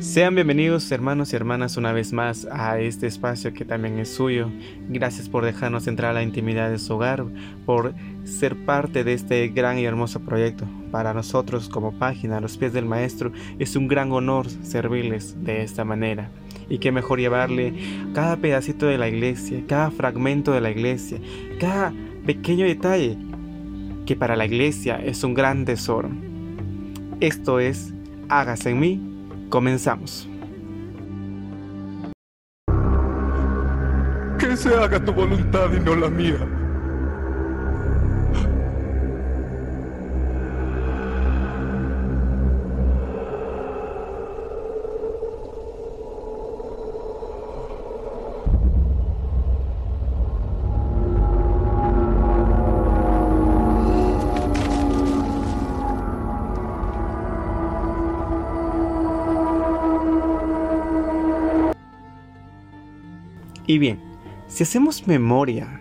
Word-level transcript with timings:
Sean 0.00 0.34
bienvenidos 0.34 0.92
hermanos 0.92 1.32
y 1.32 1.36
hermanas 1.36 1.78
una 1.78 1.90
vez 1.92 2.12
más 2.12 2.46
a 2.50 2.78
este 2.78 3.06
espacio 3.06 3.54
que 3.54 3.64
también 3.64 3.98
es 3.98 4.14
suyo. 4.14 4.50
Gracias 4.90 5.28
por 5.28 5.44
dejarnos 5.44 5.86
entrar 5.86 6.10
a 6.10 6.14
la 6.14 6.22
intimidad 6.22 6.70
de 6.70 6.78
su 6.78 6.94
hogar, 6.94 7.24
por 7.64 7.94
ser 8.24 8.56
parte 8.56 9.04
de 9.04 9.14
este 9.14 9.48
gran 9.48 9.78
y 9.78 9.84
hermoso 9.84 10.20
proyecto. 10.20 10.66
Para 10.90 11.14
nosotros 11.14 11.70
como 11.70 11.98
página 11.98 12.36
a 12.36 12.40
los 12.40 12.58
pies 12.58 12.74
del 12.74 12.84
Maestro 12.84 13.32
es 13.58 13.74
un 13.74 13.88
gran 13.88 14.12
honor 14.12 14.50
servirles 14.50 15.42
de 15.42 15.62
esta 15.62 15.84
manera. 15.84 16.30
Y 16.68 16.78
qué 16.78 16.92
mejor 16.92 17.18
llevarle 17.18 17.72
cada 18.14 18.36
pedacito 18.36 18.86
de 18.86 18.98
la 18.98 19.08
iglesia, 19.08 19.64
cada 19.66 19.90
fragmento 19.90 20.52
de 20.52 20.60
la 20.60 20.70
iglesia, 20.70 21.18
cada 21.58 21.94
pequeño 22.26 22.66
detalle 22.66 23.16
que 24.04 24.14
para 24.14 24.36
la 24.36 24.44
iglesia 24.44 24.96
es 24.96 25.24
un 25.24 25.32
gran 25.32 25.64
tesoro. 25.64 26.10
Esto 27.20 27.60
es 27.60 27.94
Hágase 28.28 28.70
en 28.70 28.80
mí 28.80 29.15
Comenzamos. 29.48 30.28
Que 34.38 34.56
se 34.56 34.74
haga 34.74 35.04
tu 35.04 35.12
voluntad 35.12 35.72
y 35.72 35.80
no 35.80 35.94
la 35.94 36.08
mía. 36.08 36.55
Y 63.66 63.78
bien, 63.78 64.00
si 64.46 64.62
hacemos 64.62 65.06
memoria, 65.06 65.80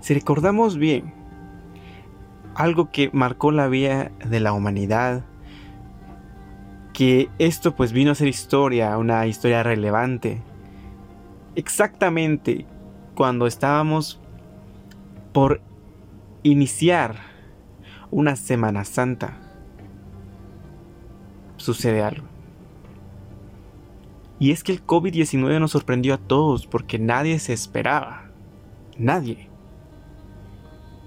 si 0.00 0.14
recordamos 0.14 0.78
bien, 0.78 1.12
algo 2.54 2.90
que 2.90 3.10
marcó 3.12 3.52
la 3.52 3.68
vida 3.68 4.10
de 4.24 4.40
la 4.40 4.52
humanidad, 4.52 5.24
que 6.92 7.28
esto 7.38 7.76
pues 7.76 7.92
vino 7.92 8.10
a 8.10 8.14
ser 8.14 8.28
historia, 8.28 8.96
una 8.96 9.26
historia 9.26 9.62
relevante, 9.62 10.40
exactamente 11.56 12.66
cuando 13.14 13.46
estábamos 13.46 14.20
por 15.32 15.60
iniciar 16.42 17.16
una 18.10 18.34
Semana 18.34 18.84
Santa, 18.84 19.36
sucede 21.56 22.02
algo. 22.02 22.39
Y 24.40 24.52
es 24.52 24.64
que 24.64 24.72
el 24.72 24.84
COVID-19 24.84 25.60
nos 25.60 25.70
sorprendió 25.70 26.14
a 26.14 26.18
todos 26.18 26.66
porque 26.66 26.98
nadie 26.98 27.38
se 27.38 27.52
esperaba. 27.52 28.24
Nadie. 28.96 29.50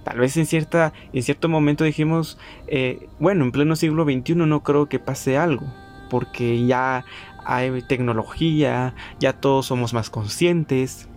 Tal 0.03 0.20
vez 0.20 0.38
en, 0.38 0.45
cierto 0.45 1.50
momento 1.50 1.84
dijimos, 1.84 2.38
eh, 2.67 3.08
bueno, 3.20 3.44
en 3.44 3.52
pleno 3.52 3.76
siglo 3.76 4.04
XXI 4.04 4.36
no 4.36 4.61
creo 4.61 4.88
que 4.88 5.00
pase 5.00 5.38
algo, 5.38 5.66
porque 6.09 6.66
ya 6.66 7.06
hay 7.45 7.81
tecnología, 7.84 8.94
ya 9.20 9.34
todos 9.34 9.66
somos 9.66 9.94
más 9.94 10.09
conscientes, 10.09 11.08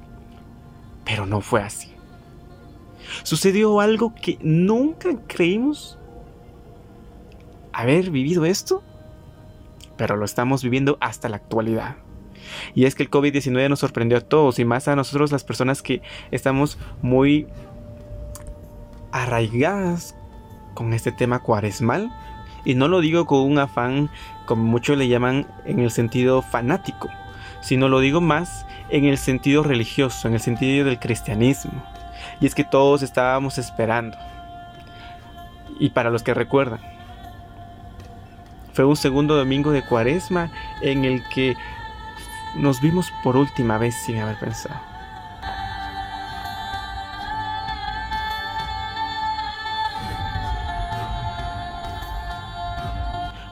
pero 1.05 1.27
no 1.27 1.41
fue 1.41 1.63
así. 1.63 1.93
Sucedió 3.25 3.81
algo 3.81 4.15
que 4.15 4.39
nunca 4.41 5.17
creímos 5.27 5.99
haber 7.73 8.11
vivido 8.11 8.45
esto, 8.45 8.83
pero 9.97 10.17
lo 10.17 10.25
estamos 10.25 10.63
viviendo 10.63 10.97
hasta 11.01 11.29
la 11.29 11.37
actualidad. 11.37 11.97
Y 12.75 12.85
es 12.85 12.95
que 12.95 13.03
el 13.03 13.11
COVID-19 13.11 13.69
nos 13.69 13.81
sorprendió 13.81 14.19
a 14.19 14.21
todos 14.21 14.59
y 14.59 14.65
más 14.65 14.89
a 14.89 14.97
nosotros 14.97 15.33
las 15.33 15.45
personas 15.45 15.83
que 15.83 16.03
estamos 16.31 16.79
muy 17.03 17.47
arraigadas 19.13 20.15
con 20.75 20.93
este 20.93 21.13
tema 21.13 21.41
cuaresmal. 21.41 22.13
Y 22.65 22.75
no 22.75 22.89
lo 22.89 23.01
digo 23.01 23.27
con 23.27 23.41
un 23.41 23.59
afán, 23.59 24.11
como 24.45 24.65
muchos 24.65 24.99
le 24.99 25.09
llaman, 25.09 25.47
en 25.65 25.81
el 25.81 25.91
sentido 25.91 26.43
fanático, 26.43 27.09
sino 27.63 27.89
lo 27.89 28.01
digo 28.01 28.21
más 28.21 28.67
en 28.91 29.05
el 29.05 29.19
sentido 29.19 29.63
religioso, 29.63 30.29
en 30.29 30.35
el 30.35 30.41
sentido 30.41 30.85
del 30.85 30.99
cristianismo. 30.99 31.83
Y 32.41 32.47
es 32.47 32.55
que 32.55 32.65
todos 32.65 33.03
estábamos 33.03 33.59
esperando. 33.59 34.17
Y 35.79 35.91
para 35.91 36.11
los 36.11 36.23
que 36.23 36.35
recuerdan, 36.35 36.81
fue 38.73 38.85
un 38.85 38.97
segundo 38.97 39.37
domingo 39.37 39.73
de 39.73 39.83
cuaresma 39.83 40.51
en 40.83 41.05
el 41.05 41.27
que 41.31 41.57
nos 42.57 42.81
vimos 42.81 43.13
por 43.23 43.37
última 43.37 43.79
vez 43.79 43.95
sin 43.95 44.19
haber 44.19 44.39
pensado. 44.39 44.81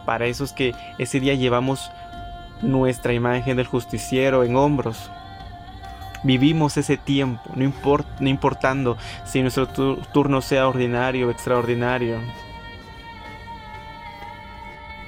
Para 0.04 0.26
esos 0.26 0.52
que 0.52 0.74
ese 0.98 1.20
día 1.20 1.34
llevamos 1.34 1.90
nuestra 2.60 3.12
imagen 3.12 3.56
del 3.56 3.66
justiciero 3.66 4.44
en 4.44 4.56
hombros. 4.56 5.10
Vivimos 6.22 6.76
ese 6.76 6.96
tiempo, 6.96 7.42
no, 7.54 7.72
no 8.20 8.28
importando 8.28 8.96
si 9.24 9.42
nuestro 9.42 9.66
turno 9.66 10.40
sea 10.40 10.68
ordinario 10.68 11.28
o 11.28 11.30
extraordinario. 11.30 12.18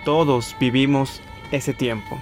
Todos 0.05 0.55
vivimos 0.61 1.23
ese 1.51 1.73
tiempo. 1.73 2.21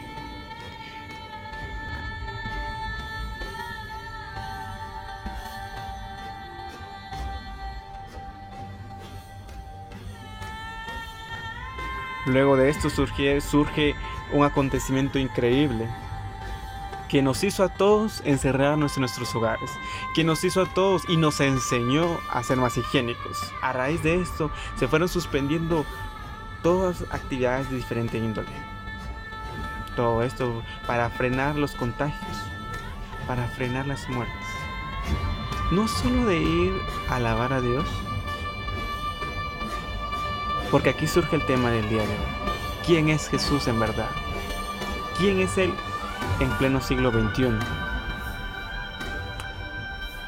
Luego 12.27 12.57
de 12.57 12.71
esto 12.71 12.89
surge, 12.89 13.41
surge 13.41 13.95
un 14.33 14.45
acontecimiento 14.45 15.19
increíble 15.19 15.89
que 17.09 17.23
nos 17.23 17.45
hizo 17.45 17.63
a 17.63 17.69
todos 17.69 18.23
encerrarnos 18.25 18.97
en 18.97 19.03
nuestros 19.03 19.35
hogares, 19.35 19.71
que 20.15 20.25
nos 20.25 20.43
hizo 20.43 20.63
a 20.63 20.67
todos 20.67 21.03
y 21.09 21.17
nos 21.17 21.39
enseñó 21.41 22.19
a 22.31 22.43
ser 22.43 22.57
más 22.57 22.77
higiénicos. 22.77 23.53
A 23.63 23.73
raíz 23.73 24.03
de 24.03 24.21
esto 24.21 24.51
se 24.77 24.89
fueron 24.89 25.09
suspendiendo 25.09 25.85
todas 26.63 27.03
actividades 27.11 27.71
de 27.71 27.77
diferente 27.77 28.19
índole. 28.19 28.49
Todo 29.97 30.23
esto 30.23 30.63
para 30.87 31.11
frenar 31.11 31.57
los 31.57 31.73
contagios, 31.73 32.37
para 33.27 33.47
frenar 33.49 33.87
las 33.87 34.09
muertes. 34.09 34.35
No 35.71 35.87
solo 35.87 36.27
de 36.27 36.39
ir 36.39 36.73
a 37.09 37.17
alabar 37.17 37.53
a 37.53 37.61
Dios, 37.61 37.87
porque 40.71 40.91
aquí 40.91 41.07
surge 41.07 41.37
el 41.37 41.47
tema 41.47 41.71
del 41.71 41.89
día 41.89 42.03
de 42.03 42.09
hoy. 42.09 42.45
¿Quién 42.87 43.09
es 43.09 43.29
Jesús 43.29 43.67
en 43.69 43.81
verdad? 43.81 44.09
¿Quién 45.19 45.41
es 45.41 45.57
Él 45.59 45.73
en 46.41 46.51
pleno 46.59 46.81
siglo 46.81 47.11
XXI? 47.11 47.51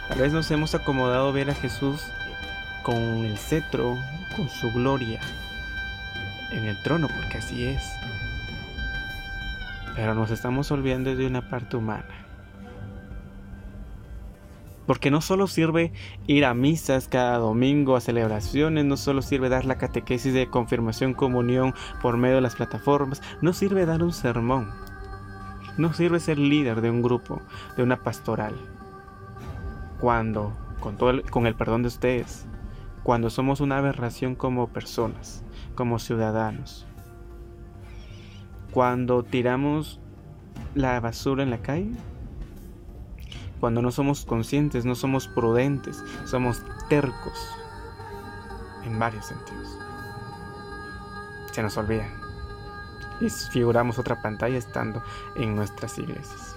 Tal 0.09 0.19
vez 0.19 0.33
nos 0.33 0.51
hemos 0.51 0.75
acomodado 0.75 1.33
ver 1.33 1.51
a 1.51 1.55
Jesús 1.55 2.01
con 2.83 2.97
el 2.97 3.37
cetro, 3.37 3.99
con 4.37 4.49
su 4.49 4.73
gloria 4.73 5.21
en 6.51 6.65
el 6.65 6.81
trono, 6.83 7.09
porque 7.09 7.39
así 7.39 7.67
es. 7.67 7.83
Pero 9.95 10.15
nos 10.15 10.31
estamos 10.31 10.71
olvidando 10.71 11.15
de 11.15 11.27
una 11.27 11.43
parte 11.43 11.77
humana. 11.77 12.25
Porque 14.87 15.11
no 15.11 15.21
solo 15.21 15.47
sirve 15.47 15.93
ir 16.27 16.44
a 16.44 16.55
misas 16.55 17.09
cada 17.09 17.38
domingo, 17.38 17.97
a 17.97 18.00
celebraciones, 18.00 18.85
no 18.85 18.97
solo 18.97 19.23
sirve 19.23 19.49
dar 19.49 19.65
la 19.65 19.79
catequesis 19.79 20.33
de 20.33 20.49
confirmación, 20.49 21.15
comunión 21.15 21.75
por 22.00 22.17
medio 22.17 22.37
de 22.37 22.41
las 22.41 22.56
plataformas, 22.56 23.23
no 23.41 23.53
sirve 23.53 23.87
dar 23.87 24.03
un 24.03 24.12
sermón, 24.12 24.71
no 25.77 25.93
sirve 25.93 26.21
ser 26.21 26.38
líder 26.38 26.81
de 26.81 26.91
un 26.91 27.03
grupo, 27.03 27.43
de 27.77 27.83
una 27.83 28.03
pastoral. 28.03 28.55
Cuando, 30.00 30.53
con, 30.81 30.97
todo 30.97 31.11
el, 31.11 31.23
con 31.31 31.47
el 31.47 31.55
perdón 31.55 31.82
de 31.82 31.89
ustedes, 31.89 32.47
cuando 33.03 33.31
somos 33.31 33.61
una 33.61 33.79
aberración 33.79 34.35
como 34.35 34.69
personas, 34.69 35.43
como 35.75 35.99
ciudadanos, 35.99 36.87
cuando 38.73 39.23
tiramos 39.23 40.00
la 40.75 41.00
basura 41.00 41.43
en 41.43 41.50
la 41.50 41.62
calle, 41.62 41.93
cuando 43.61 43.82
no 43.82 43.91
somos 43.91 44.25
conscientes, 44.25 44.85
no 44.85 44.94
somos 44.94 45.29
prudentes, 45.29 46.03
somos 46.25 46.62
tercos 46.88 47.50
en 48.85 48.99
varios 48.99 49.26
sentidos. 49.26 49.79
Se 51.53 51.62
nos 51.62 51.76
olvida. 51.76 52.08
Y 53.20 53.31
figuramos 53.31 53.99
otra 53.99 54.20
pantalla 54.20 54.58
estando 54.58 55.03
en 55.37 55.56
nuestras 55.56 55.99
iglesias. 55.99 56.56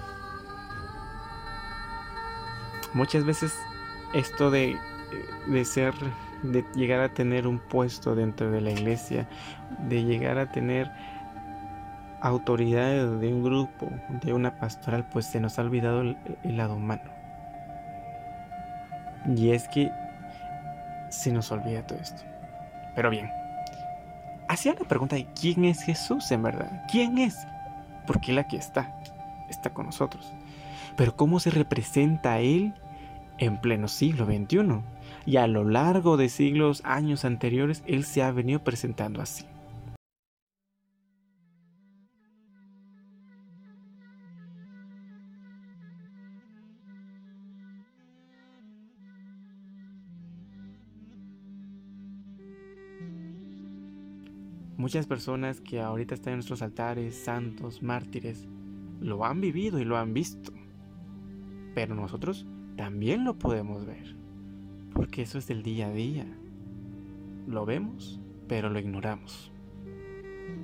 Muchas 2.94 3.24
veces 3.24 3.54
esto 4.13 4.51
de, 4.51 4.78
de 5.48 5.66
ser, 5.66 5.94
de 6.44 6.66
llegar 6.75 7.00
a 7.01 7.13
tener 7.13 7.48
un 7.48 7.60
puesto 7.60 8.16
dentro 8.16 8.51
de 8.51 8.62
la 8.62 8.72
iglesia, 8.72 9.30
de 9.88 10.04
llegar 10.04 10.38
a 10.38 10.51
tener 10.51 10.92
autoridad 12.21 13.19
de 13.19 13.33
un 13.33 13.44
grupo, 13.44 13.89
de 14.24 14.33
una 14.33 14.57
pastoral, 14.60 15.07
pues 15.10 15.25
se 15.25 15.39
nos 15.39 15.57
ha 15.57 15.63
olvidado 15.63 16.01
el, 16.01 16.18
el 16.44 16.57
lado 16.57 16.75
humano. 16.75 17.12
Y 19.36 19.51
es 19.51 19.68
que 19.68 19.92
se 21.10 21.31
nos 21.31 21.51
olvida 21.51 21.86
todo 21.86 22.00
esto. 22.00 22.24
Pero 22.95 23.10
bien, 23.10 23.30
hacía 24.48 24.74
la 24.74 24.88
pregunta 24.88 25.16
de 25.16 25.27
quién 25.39 25.66
es 25.66 25.83
Jesús 25.83 26.31
en 26.31 26.44
verdad. 26.44 26.83
¿Quién 26.92 27.18
es? 27.18 27.38
Porque 28.07 28.31
Él 28.31 28.39
aquí 28.39 28.56
está, 28.57 28.94
está 29.50 29.72
con 29.72 29.86
nosotros. 29.86 30.33
Pero 30.95 31.15
¿cómo 31.15 31.39
se 31.39 31.51
representa 31.51 32.33
a 32.33 32.39
Él 32.39 32.74
en 33.38 33.57
pleno 33.57 33.88
siglo 33.88 34.25
XXI? 34.25 34.81
Y 35.25 35.38
a 35.38 35.48
lo 35.48 35.63
largo 35.63 36.18
de 36.18 36.30
siglos, 36.30 36.81
años 36.83 37.25
anteriores, 37.25 37.83
Él 37.86 38.04
se 38.04 38.24
ha 38.24 38.31
venido 38.31 38.63
presentando 38.63 39.22
así. 39.22 39.45
Muchas 54.89 55.06
personas 55.06 55.62
que 55.62 55.81
ahorita 55.81 56.15
están 56.15 56.33
en 56.33 56.38
nuestros 56.38 56.63
altares, 56.63 57.13
santos, 57.13 57.83
mártires, 57.83 58.47
lo 59.00 59.24
han 59.24 59.39
vivido 59.39 59.77
y 59.77 59.86
lo 59.86 59.97
han 59.97 60.15
visto. 60.15 60.51
Pero 61.75 61.94
nosotros 61.94 62.47
también 62.75 63.24
lo 63.24 63.38
podemos 63.38 63.86
ver. 63.86 64.15
Porque 64.95 65.21
eso 65.21 65.38
es 65.38 65.45
del 65.45 65.62
día 65.62 65.89
a 65.89 65.91
día. 65.91 66.25
Lo 67.45 67.68
vemos, 67.68 68.19
pero 68.47 68.71
lo 68.71 68.80
ignoramos. 68.80 69.51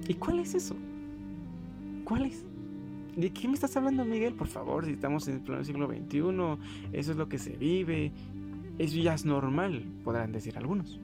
¿Y 0.08 0.16
cuál 0.16 0.40
es 0.40 0.56
eso? 0.56 0.76
¿Cuál 2.04 2.26
es? 2.26 2.44
¿De 3.16 3.30
qué 3.30 3.48
me 3.48 3.54
estás 3.54 3.78
hablando, 3.78 4.06
Miguel? 4.06 4.34
Por 4.34 4.48
favor, 4.48 4.86
si 4.86 4.94
estamos 4.94 5.28
en 5.28 5.44
el 5.48 5.66
siglo 5.66 5.88
XXI, 5.88 6.20
eso 6.94 7.12
es 7.12 7.18
lo 7.18 7.30
que 7.30 7.38
se 7.38 7.56
vive, 7.58 8.12
eso 8.80 8.98
ya 8.98 9.14
es 9.14 9.24
normal, 9.24 9.86
podrán 10.04 10.32
decir 10.32 10.58
algunos. 10.58 11.00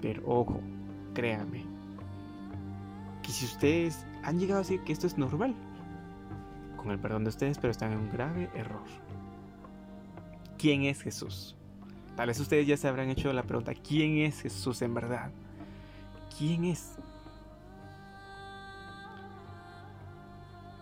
Pero 0.00 0.22
ojo, 0.24 0.62
créanme, 1.20 1.66
que 3.22 3.30
si 3.30 3.44
ustedes 3.44 4.06
han 4.22 4.38
llegado 4.38 4.60
a 4.60 4.62
decir 4.62 4.80
que 4.84 4.92
esto 4.94 5.06
es 5.06 5.18
normal, 5.18 5.54
con 6.78 6.90
el 6.90 6.98
perdón 6.98 7.24
de 7.24 7.28
ustedes, 7.28 7.58
pero 7.58 7.70
están 7.70 7.92
en 7.92 7.98
un 7.98 8.10
grave 8.10 8.48
error. 8.54 8.86
¿Quién 10.56 10.84
es 10.84 11.02
Jesús? 11.02 11.56
Tal 12.16 12.28
vez 12.28 12.40
ustedes 12.40 12.66
ya 12.66 12.78
se 12.78 12.88
habrán 12.88 13.10
hecho 13.10 13.30
la 13.34 13.42
pregunta, 13.42 13.74
¿quién 13.74 14.16
es 14.16 14.40
Jesús 14.40 14.80
en 14.80 14.94
verdad? 14.94 15.30
¿Quién 16.38 16.64
es? 16.64 16.94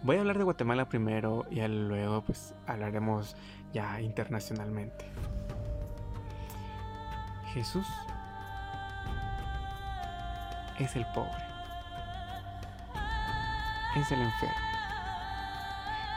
Voy 0.05 0.19
a 0.19 0.20
hablar 0.20 0.38
de 0.38 0.44
Guatemala 0.44 0.88
primero 0.88 1.46
y 1.50 1.67
luego 1.67 2.23
pues 2.23 2.55
hablaremos 2.69 3.35
ya 3.73 4.00
internacionalmente. 4.00 5.05
Jesús 7.55 7.88
es 10.79 10.95
el 10.95 11.05
pobre, 11.07 11.45
es 13.97 14.13
el 14.13 14.21
enfermo, 14.21 14.55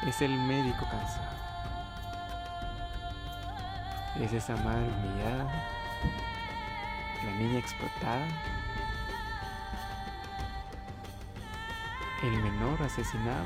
es 0.06 0.22
el 0.22 0.38
médico 0.38 0.86
cansado, 0.90 1.32
es 4.20 4.34
esa 4.34 4.56
madre 4.58 4.88
humillada, 4.88 5.46
la 7.26 7.32
niña 7.32 7.60
explotada, 7.60 8.28
el 12.22 12.32
menor 12.44 12.84
asesinado, 12.84 13.46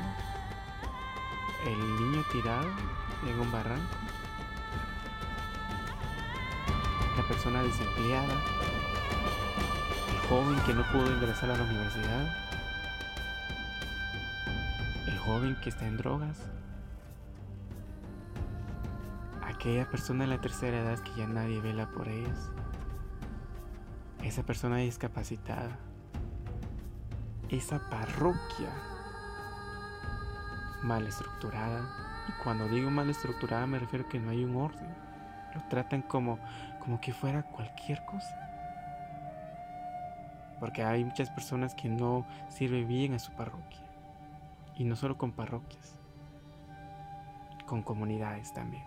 el 1.64 1.78
niño 1.78 2.22
tirado 2.30 2.68
en 3.26 3.40
un 3.40 3.50
barranco, 3.50 3.96
la 7.16 7.22
persona 7.22 7.62
desempleada, 7.62 8.34
joven 10.28 10.58
que 10.66 10.74
no 10.74 10.82
pudo 10.90 11.08
ingresar 11.12 11.50
a 11.50 11.56
la 11.56 11.62
universidad, 11.62 12.26
el 15.06 15.18
joven 15.18 15.56
que 15.62 15.68
está 15.68 15.86
en 15.86 15.96
drogas, 15.96 16.38
aquella 19.44 19.88
persona 19.88 20.24
en 20.24 20.30
la 20.30 20.40
tercera 20.40 20.78
edad 20.78 20.98
que 20.98 21.14
ya 21.16 21.28
nadie 21.28 21.60
vela 21.60 21.88
por 21.90 22.08
ellos, 22.08 22.50
esa 24.24 24.42
persona 24.42 24.78
discapacitada, 24.78 25.78
esa 27.48 27.88
parroquia 27.88 28.72
mal 30.82 31.06
estructurada. 31.06 31.88
Y 32.28 32.42
cuando 32.42 32.66
digo 32.68 32.90
mal 32.90 33.08
estructurada 33.08 33.66
me 33.68 33.78
refiero 33.78 34.06
a 34.06 34.08
que 34.08 34.18
no 34.18 34.30
hay 34.30 34.44
un 34.44 34.56
orden. 34.56 34.92
Lo 35.54 35.62
tratan 35.68 36.02
como, 36.02 36.40
como 36.80 37.00
que 37.00 37.12
fuera 37.12 37.44
cualquier 37.44 38.04
cosa. 38.04 38.45
Porque 40.60 40.82
hay 40.82 41.04
muchas 41.04 41.30
personas 41.30 41.74
que 41.74 41.88
no 41.88 42.26
sirven 42.48 42.88
bien 42.88 43.14
a 43.14 43.18
su 43.18 43.32
parroquia. 43.32 43.80
Y 44.76 44.84
no 44.84 44.96
solo 44.96 45.16
con 45.16 45.32
parroquias, 45.32 45.98
con 47.66 47.82
comunidades 47.82 48.52
también. 48.52 48.84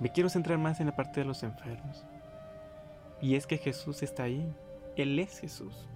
Me 0.00 0.10
quiero 0.10 0.28
centrar 0.28 0.58
más 0.58 0.80
en 0.80 0.86
la 0.86 0.96
parte 0.96 1.20
de 1.20 1.26
los 1.26 1.42
enfermos. 1.42 2.04
Y 3.20 3.36
es 3.36 3.46
que 3.46 3.58
Jesús 3.58 4.02
está 4.02 4.24
ahí. 4.24 4.52
Él 4.96 5.18
es 5.18 5.38
Jesús. 5.40 5.86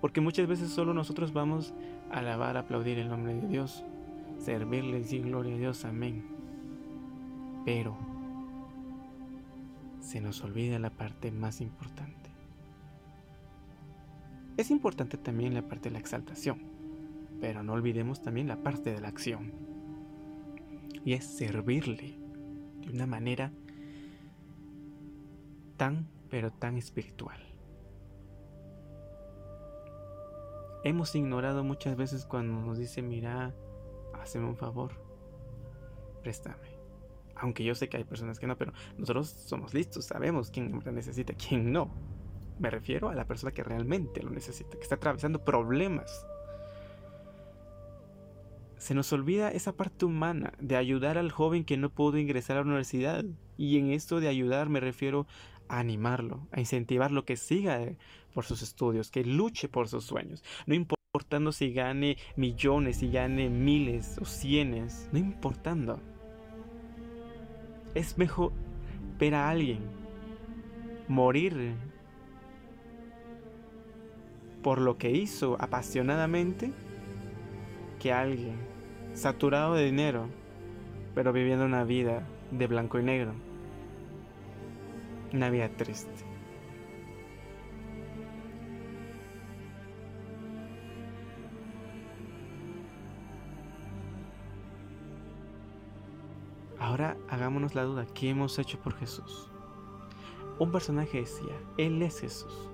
Porque 0.00 0.20
muchas 0.20 0.46
veces 0.46 0.70
solo 0.70 0.94
nosotros 0.94 1.32
vamos 1.32 1.74
a 2.10 2.18
alabar, 2.18 2.56
aplaudir 2.56 2.98
el 2.98 3.08
nombre 3.08 3.34
de 3.34 3.46
Dios, 3.46 3.84
servirle, 4.38 4.98
decir 4.98 5.22
gloria 5.22 5.54
a 5.54 5.58
Dios, 5.58 5.84
amén. 5.84 6.26
Pero 7.64 7.96
se 10.06 10.20
nos 10.20 10.42
olvida 10.42 10.78
la 10.78 10.90
parte 10.90 11.32
más 11.32 11.60
importante. 11.60 12.30
Es 14.56 14.70
importante 14.70 15.18
también 15.18 15.52
la 15.52 15.66
parte 15.68 15.88
de 15.88 15.94
la 15.94 15.98
exaltación, 15.98 16.60
pero 17.40 17.64
no 17.64 17.72
olvidemos 17.72 18.22
también 18.22 18.46
la 18.46 18.62
parte 18.62 18.92
de 18.92 19.00
la 19.00 19.08
acción. 19.08 19.52
Y 21.04 21.14
es 21.14 21.24
servirle 21.24 22.18
de 22.80 22.90
una 22.90 23.06
manera 23.06 23.52
tan, 25.76 26.06
pero 26.30 26.52
tan 26.52 26.76
espiritual. 26.76 27.38
Hemos 30.84 31.16
ignorado 31.16 31.64
muchas 31.64 31.96
veces 31.96 32.24
cuando 32.24 32.60
nos 32.60 32.78
dice, 32.78 33.02
mira, 33.02 33.52
hazme 34.14 34.44
un 34.44 34.56
favor, 34.56 34.92
préstame. 36.22 36.65
Aunque 37.36 37.64
yo 37.64 37.74
sé 37.74 37.88
que 37.88 37.98
hay 37.98 38.04
personas 38.04 38.38
que 38.38 38.46
no, 38.46 38.56
pero 38.56 38.72
nosotros 38.96 39.28
somos 39.28 39.74
listos, 39.74 40.06
sabemos 40.06 40.50
quién 40.50 40.80
lo 40.84 40.92
necesita, 40.92 41.34
quién 41.34 41.72
no. 41.72 41.92
Me 42.58 42.70
refiero 42.70 43.10
a 43.10 43.14
la 43.14 43.26
persona 43.26 43.52
que 43.52 43.62
realmente 43.62 44.22
lo 44.22 44.30
necesita, 44.30 44.76
que 44.76 44.82
está 44.82 44.94
atravesando 44.94 45.44
problemas. 45.44 46.26
Se 48.78 48.94
nos 48.94 49.12
olvida 49.12 49.50
esa 49.50 49.72
parte 49.72 50.04
humana 50.04 50.52
de 50.58 50.76
ayudar 50.76 51.18
al 51.18 51.30
joven 51.30 51.64
que 51.64 51.76
no 51.76 51.90
pudo 51.90 52.18
ingresar 52.18 52.56
a 52.56 52.60
la 52.60 52.66
universidad. 52.66 53.24
Y 53.58 53.78
en 53.78 53.90
esto 53.90 54.20
de 54.20 54.28
ayudar 54.28 54.68
me 54.68 54.80
refiero 54.80 55.26
a 55.68 55.78
animarlo, 55.78 56.46
a 56.52 56.60
incentivarlo 56.60 57.24
que 57.24 57.36
siga 57.36 57.80
por 58.32 58.44
sus 58.44 58.62
estudios, 58.62 59.10
que 59.10 59.24
luche 59.24 59.68
por 59.68 59.88
sus 59.88 60.04
sueños. 60.04 60.42
No 60.66 60.74
importando 60.74 61.52
si 61.52 61.72
gane 61.72 62.16
millones, 62.36 62.98
si 62.98 63.10
gane 63.10 63.48
miles 63.50 64.18
o 64.20 64.24
cienes, 64.24 65.08
no 65.12 65.18
importando 65.18 66.00
es 67.96 68.18
mejor 68.18 68.52
ver 69.18 69.34
a 69.34 69.48
alguien 69.48 69.80
morir 71.08 71.74
por 74.62 74.80
lo 74.80 74.98
que 74.98 75.10
hizo 75.12 75.56
apasionadamente 75.58 76.72
que 77.98 78.12
alguien 78.12 78.56
saturado 79.14 79.74
de 79.74 79.86
dinero, 79.86 80.28
pero 81.14 81.32
viviendo 81.32 81.64
una 81.64 81.84
vida 81.84 82.22
de 82.50 82.66
blanco 82.66 82.98
y 82.98 83.02
negro. 83.02 83.32
Una 85.32 85.48
vida 85.48 85.70
triste. 85.70 86.15
Ahora 96.86 97.16
hagámonos 97.28 97.74
la 97.74 97.82
duda, 97.82 98.06
¿qué 98.14 98.30
hemos 98.30 98.60
hecho 98.60 98.78
por 98.78 98.94
Jesús? 98.94 99.50
Un 100.60 100.70
personaje 100.70 101.18
decía, 101.18 101.60
Él 101.78 102.00
es 102.00 102.20
Jesús. 102.20 102.70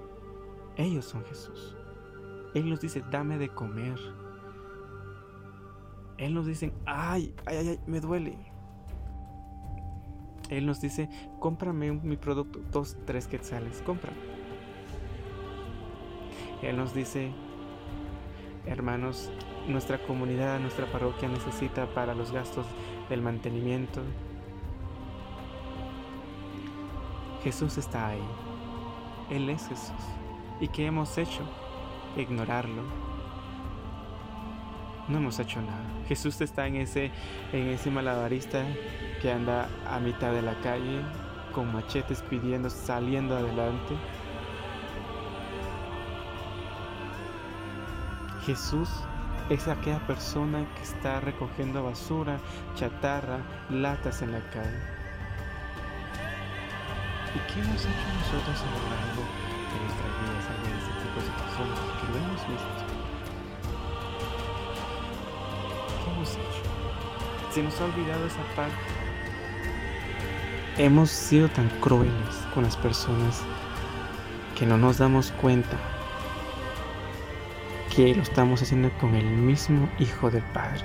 Ellos 0.76 1.06
son 1.06 1.24
Jesús. 1.24 1.74
Él 2.54 2.68
nos 2.68 2.82
dice, 2.82 3.02
dame 3.10 3.38
de 3.38 3.48
comer. 3.48 3.98
Él 6.18 6.34
nos 6.34 6.44
dice, 6.44 6.74
ay, 6.84 7.34
ay, 7.46 7.56
ay, 7.56 7.80
me 7.86 8.00
duele. 8.00 8.36
Él 10.50 10.66
nos 10.66 10.82
dice, 10.82 11.08
cómprame 11.40 11.90
mi 11.92 12.18
producto, 12.18 12.60
dos, 12.70 12.98
tres 13.06 13.26
quetzales, 13.26 13.80
cómprame. 13.80 14.18
Él 16.60 16.76
nos 16.76 16.92
dice, 16.92 17.32
hermanos, 18.66 19.30
nuestra 19.68 20.02
comunidad, 20.02 20.60
nuestra 20.60 20.84
parroquia 20.92 21.30
necesita 21.30 21.86
para 21.94 22.14
los 22.14 22.30
gastos 22.30 22.66
del 23.08 23.22
mantenimiento. 23.22 24.00
Jesús 27.42 27.78
está 27.78 28.08
ahí. 28.08 28.22
Él 29.30 29.48
es 29.48 29.66
Jesús. 29.68 29.90
¿Y 30.60 30.68
qué 30.68 30.86
hemos 30.86 31.16
hecho? 31.18 31.42
Ignorarlo. 32.16 32.82
No 35.08 35.18
hemos 35.18 35.38
hecho 35.40 35.60
nada. 35.60 35.84
Jesús 36.06 36.40
está 36.40 36.66
en 36.66 36.76
ese, 36.76 37.10
en 37.52 37.68
ese 37.68 37.90
malabarista 37.90 38.64
que 39.20 39.32
anda 39.32 39.68
a 39.88 39.98
mitad 39.98 40.32
de 40.32 40.42
la 40.42 40.54
calle 40.60 41.00
con 41.52 41.72
machetes 41.72 42.22
pidiendo, 42.22 42.70
saliendo 42.70 43.36
adelante. 43.36 43.94
Jesús 48.46 48.88
es 49.50 49.68
aquella 49.68 49.98
persona 50.06 50.64
que 50.76 50.82
está 50.82 51.20
recogiendo 51.20 51.84
basura, 51.84 52.38
chatarra, 52.74 53.38
latas 53.70 54.22
en 54.22 54.32
la 54.32 54.40
calle. 54.50 54.78
¿Y 57.34 57.38
qué 57.52 57.60
hemos 57.60 57.80
hecho 57.80 58.08
nosotros 58.18 58.60
a 58.60 58.66
lo 58.70 58.80
largo 58.90 59.22
de 59.68 59.76
nuestras 59.80 60.12
vidas 60.20 60.46
en 60.52 60.72
este 60.78 60.92
tipo 61.02 61.16
de 61.16 61.26
situaciones? 61.26 61.78
Porque 61.78 62.04
lo 62.06 62.16
hemos 62.18 62.42
visto. 62.48 62.84
¿Qué 66.04 66.10
hemos 66.10 66.30
hecho? 66.30 66.62
Se 67.52 67.62
nos 67.62 67.80
ha 67.80 67.84
olvidado 67.84 68.26
esa 68.26 68.44
parte. 68.56 68.74
Hemos 70.78 71.10
sido 71.10 71.48
tan 71.48 71.68
crueles 71.80 72.46
con 72.54 72.64
las 72.64 72.76
personas 72.76 73.42
que 74.58 74.66
no 74.66 74.78
nos 74.78 74.98
damos 74.98 75.30
cuenta 75.32 75.76
que 77.94 78.14
lo 78.14 78.22
estamos 78.22 78.62
haciendo 78.62 78.90
con 78.98 79.14
el 79.14 79.26
mismo 79.26 79.86
Hijo 79.98 80.30
del 80.30 80.42
Padre. 80.42 80.80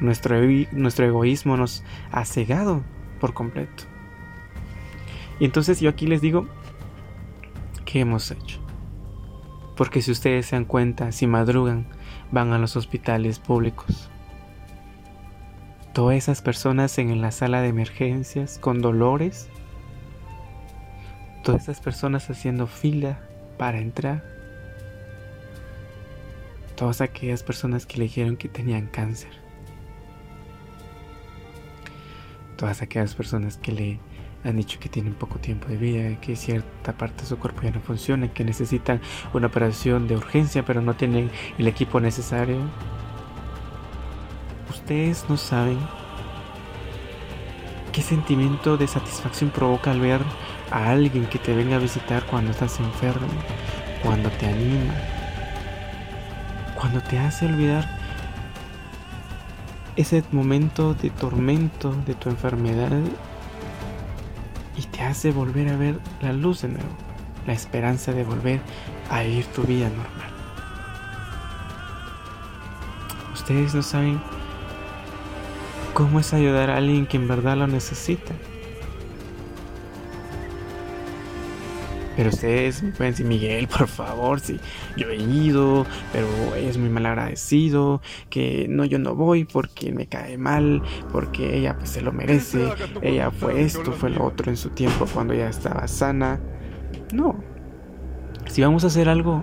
Nuestro, 0.00 0.36
nuestro 0.72 1.06
egoísmo 1.06 1.56
nos 1.56 1.82
ha 2.12 2.24
cegado 2.26 2.82
por 3.18 3.32
completo. 3.32 3.84
Y 5.40 5.46
entonces 5.46 5.80
yo 5.80 5.88
aquí 5.88 6.06
les 6.06 6.20
digo, 6.20 6.46
¿qué 7.86 8.00
hemos 8.00 8.30
hecho? 8.30 8.60
Porque 9.74 10.02
si 10.02 10.10
ustedes 10.10 10.46
se 10.46 10.56
dan 10.56 10.66
cuenta, 10.66 11.12
si 11.12 11.26
madrugan, 11.26 11.86
van 12.30 12.52
a 12.52 12.58
los 12.58 12.76
hospitales 12.76 13.38
públicos. 13.38 14.10
Todas 15.94 16.16
esas 16.16 16.42
personas 16.42 16.98
en 16.98 17.22
la 17.22 17.30
sala 17.30 17.62
de 17.62 17.68
emergencias 17.68 18.58
con 18.58 18.82
dolores. 18.82 19.48
Todas 21.42 21.62
esas 21.62 21.80
personas 21.80 22.28
haciendo 22.28 22.66
fila 22.66 23.20
para 23.56 23.78
entrar 23.78 24.33
todas 26.76 27.00
aquellas 27.00 27.42
personas 27.42 27.86
que 27.86 27.98
le 27.98 28.04
dijeron 28.04 28.36
que 28.36 28.48
tenían 28.48 28.86
cáncer. 28.86 29.30
Todas 32.56 32.82
aquellas 32.82 33.14
personas 33.14 33.56
que 33.56 33.72
le 33.72 34.00
han 34.44 34.56
dicho 34.56 34.78
que 34.78 34.88
tienen 34.88 35.14
poco 35.14 35.38
tiempo 35.38 35.68
de 35.68 35.76
vida, 35.76 36.20
que 36.20 36.36
cierta 36.36 36.92
parte 36.92 37.22
de 37.22 37.28
su 37.28 37.38
cuerpo 37.38 37.62
ya 37.62 37.70
no 37.70 37.80
funciona, 37.80 38.32
que 38.32 38.44
necesitan 38.44 39.00
una 39.32 39.46
operación 39.46 40.06
de 40.06 40.16
urgencia 40.16 40.64
pero 40.64 40.82
no 40.82 40.94
tienen 40.94 41.30
el 41.58 41.66
equipo 41.66 42.00
necesario. 42.00 42.58
Ustedes 44.68 45.24
no 45.28 45.36
saben 45.36 45.78
qué 47.92 48.02
sentimiento 48.02 48.76
de 48.76 48.86
satisfacción 48.86 49.50
provoca 49.50 49.92
al 49.92 50.00
ver 50.00 50.20
a 50.70 50.90
alguien 50.90 51.26
que 51.26 51.38
te 51.38 51.54
venga 51.54 51.76
a 51.76 51.78
visitar 51.78 52.26
cuando 52.26 52.50
estás 52.50 52.78
enfermo, 52.80 53.28
cuando 54.02 54.28
te 54.30 54.46
anima, 54.46 55.13
cuando 56.84 57.00
te 57.00 57.18
hace 57.18 57.46
olvidar 57.46 57.88
ese 59.96 60.22
momento 60.32 60.92
de 60.92 61.08
tormento 61.08 61.94
de 62.04 62.12
tu 62.12 62.28
enfermedad 62.28 62.90
y 64.76 64.82
te 64.82 65.00
hace 65.00 65.32
volver 65.32 65.70
a 65.70 65.78
ver 65.78 65.98
la 66.20 66.34
luz 66.34 66.60
de 66.60 66.68
nuevo, 66.68 66.90
la 67.46 67.54
esperanza 67.54 68.12
de 68.12 68.22
volver 68.22 68.60
a 69.08 69.22
vivir 69.22 69.46
tu 69.46 69.62
vida 69.62 69.88
normal. 69.88 70.30
Ustedes 73.32 73.74
no 73.74 73.80
saben 73.80 74.20
cómo 75.94 76.20
es 76.20 76.34
ayudar 76.34 76.68
a 76.68 76.76
alguien 76.76 77.06
que 77.06 77.16
en 77.16 77.28
verdad 77.28 77.56
lo 77.56 77.66
necesita. 77.66 78.34
Pero 82.16 82.30
ustedes 82.30 82.82
me 82.82 82.92
pueden 82.92 83.12
decir, 83.12 83.26
Miguel, 83.26 83.66
por 83.68 83.88
favor, 83.88 84.40
si 84.40 84.60
yo 84.96 85.10
he 85.10 85.16
ido, 85.16 85.84
pero 86.12 86.26
es 86.56 86.78
muy 86.78 86.88
mal 86.88 87.06
agradecido, 87.06 88.00
que 88.30 88.66
no, 88.68 88.84
yo 88.84 88.98
no 88.98 89.14
voy 89.14 89.44
porque 89.44 89.92
me 89.92 90.06
cae 90.06 90.38
mal, 90.38 90.82
porque 91.10 91.56
ella 91.56 91.76
pues 91.76 91.90
se 91.90 92.02
lo 92.02 92.12
merece, 92.12 92.72
ella 93.02 93.30
fue 93.30 93.62
esto, 93.62 93.92
fue 93.92 94.10
lo 94.10 94.24
otro 94.24 94.50
en 94.50 94.56
su 94.56 94.70
tiempo 94.70 95.06
cuando 95.12 95.34
ella 95.34 95.48
estaba 95.48 95.88
sana. 95.88 96.40
No. 97.12 97.42
Si 98.46 98.62
vamos 98.62 98.84
a 98.84 98.88
hacer 98.88 99.08
algo, 99.08 99.42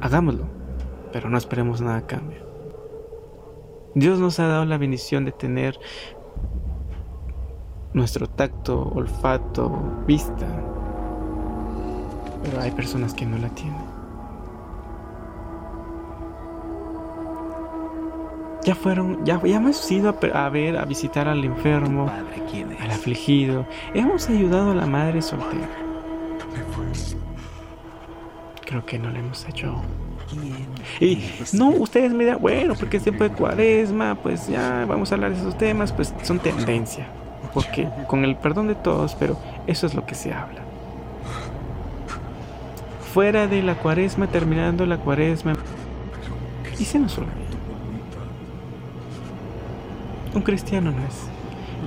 hagámoslo, 0.00 0.48
pero 1.12 1.28
no 1.28 1.36
esperemos 1.36 1.80
nada 1.80 1.98
a 1.98 2.06
cambio. 2.06 2.46
Dios 3.94 4.18
nos 4.18 4.38
ha 4.40 4.46
dado 4.46 4.64
la 4.66 4.78
bendición 4.78 5.24
de 5.24 5.32
tener 5.32 5.78
nuestro 7.94 8.26
tacto, 8.26 8.90
olfato, 8.94 9.70
vista, 10.06 10.46
pero 12.46 12.62
hay 12.62 12.70
personas 12.70 13.12
que 13.12 13.26
no 13.26 13.36
la 13.38 13.48
tienen. 13.48 13.74
Ya 18.64 18.74
fueron, 18.74 19.24
ya, 19.24 19.40
hemos 19.44 19.90
ido 19.90 20.16
a, 20.32 20.48
ver, 20.48 20.76
a 20.76 20.84
visitar 20.84 21.28
al 21.28 21.44
enfermo, 21.44 22.10
al 22.80 22.90
afligido. 22.90 23.66
Hemos 23.94 24.28
ayudado 24.28 24.72
a 24.72 24.74
la 24.74 24.86
madre 24.86 25.22
soltera. 25.22 25.68
Creo 28.64 28.84
que 28.84 28.98
no 28.98 29.10
lo 29.10 29.18
hemos 29.18 29.46
hecho. 29.48 29.82
Y 31.00 31.22
no, 31.52 31.68
ustedes 31.70 32.12
me 32.12 32.24
dirán, 32.24 32.40
bueno, 32.40 32.74
porque 32.74 32.96
es 32.96 33.04
tiempo 33.04 33.22
de 33.22 33.30
cuaresma, 33.30 34.16
pues 34.16 34.48
ya 34.48 34.84
vamos 34.88 35.12
a 35.12 35.14
hablar 35.14 35.32
de 35.32 35.38
esos 35.38 35.56
temas, 35.56 35.92
pues 35.92 36.12
son 36.22 36.40
tendencia. 36.40 37.06
Porque 37.54 37.88
con 38.08 38.24
el 38.24 38.36
perdón 38.36 38.66
de 38.66 38.74
todos, 38.74 39.14
pero 39.14 39.38
eso 39.68 39.86
es 39.86 39.94
lo 39.94 40.04
que 40.04 40.16
se 40.16 40.32
habla 40.32 40.65
fuera 43.16 43.46
de 43.46 43.62
la 43.62 43.76
cuaresma, 43.76 44.26
terminando 44.26 44.84
la 44.84 44.98
cuaresma. 44.98 45.54
Y 46.78 46.84
se 46.84 46.98
nos 46.98 47.16
olvida. 47.16 47.32
Un 50.34 50.42
cristiano 50.42 50.90
no 50.90 50.98
es. 50.98 51.26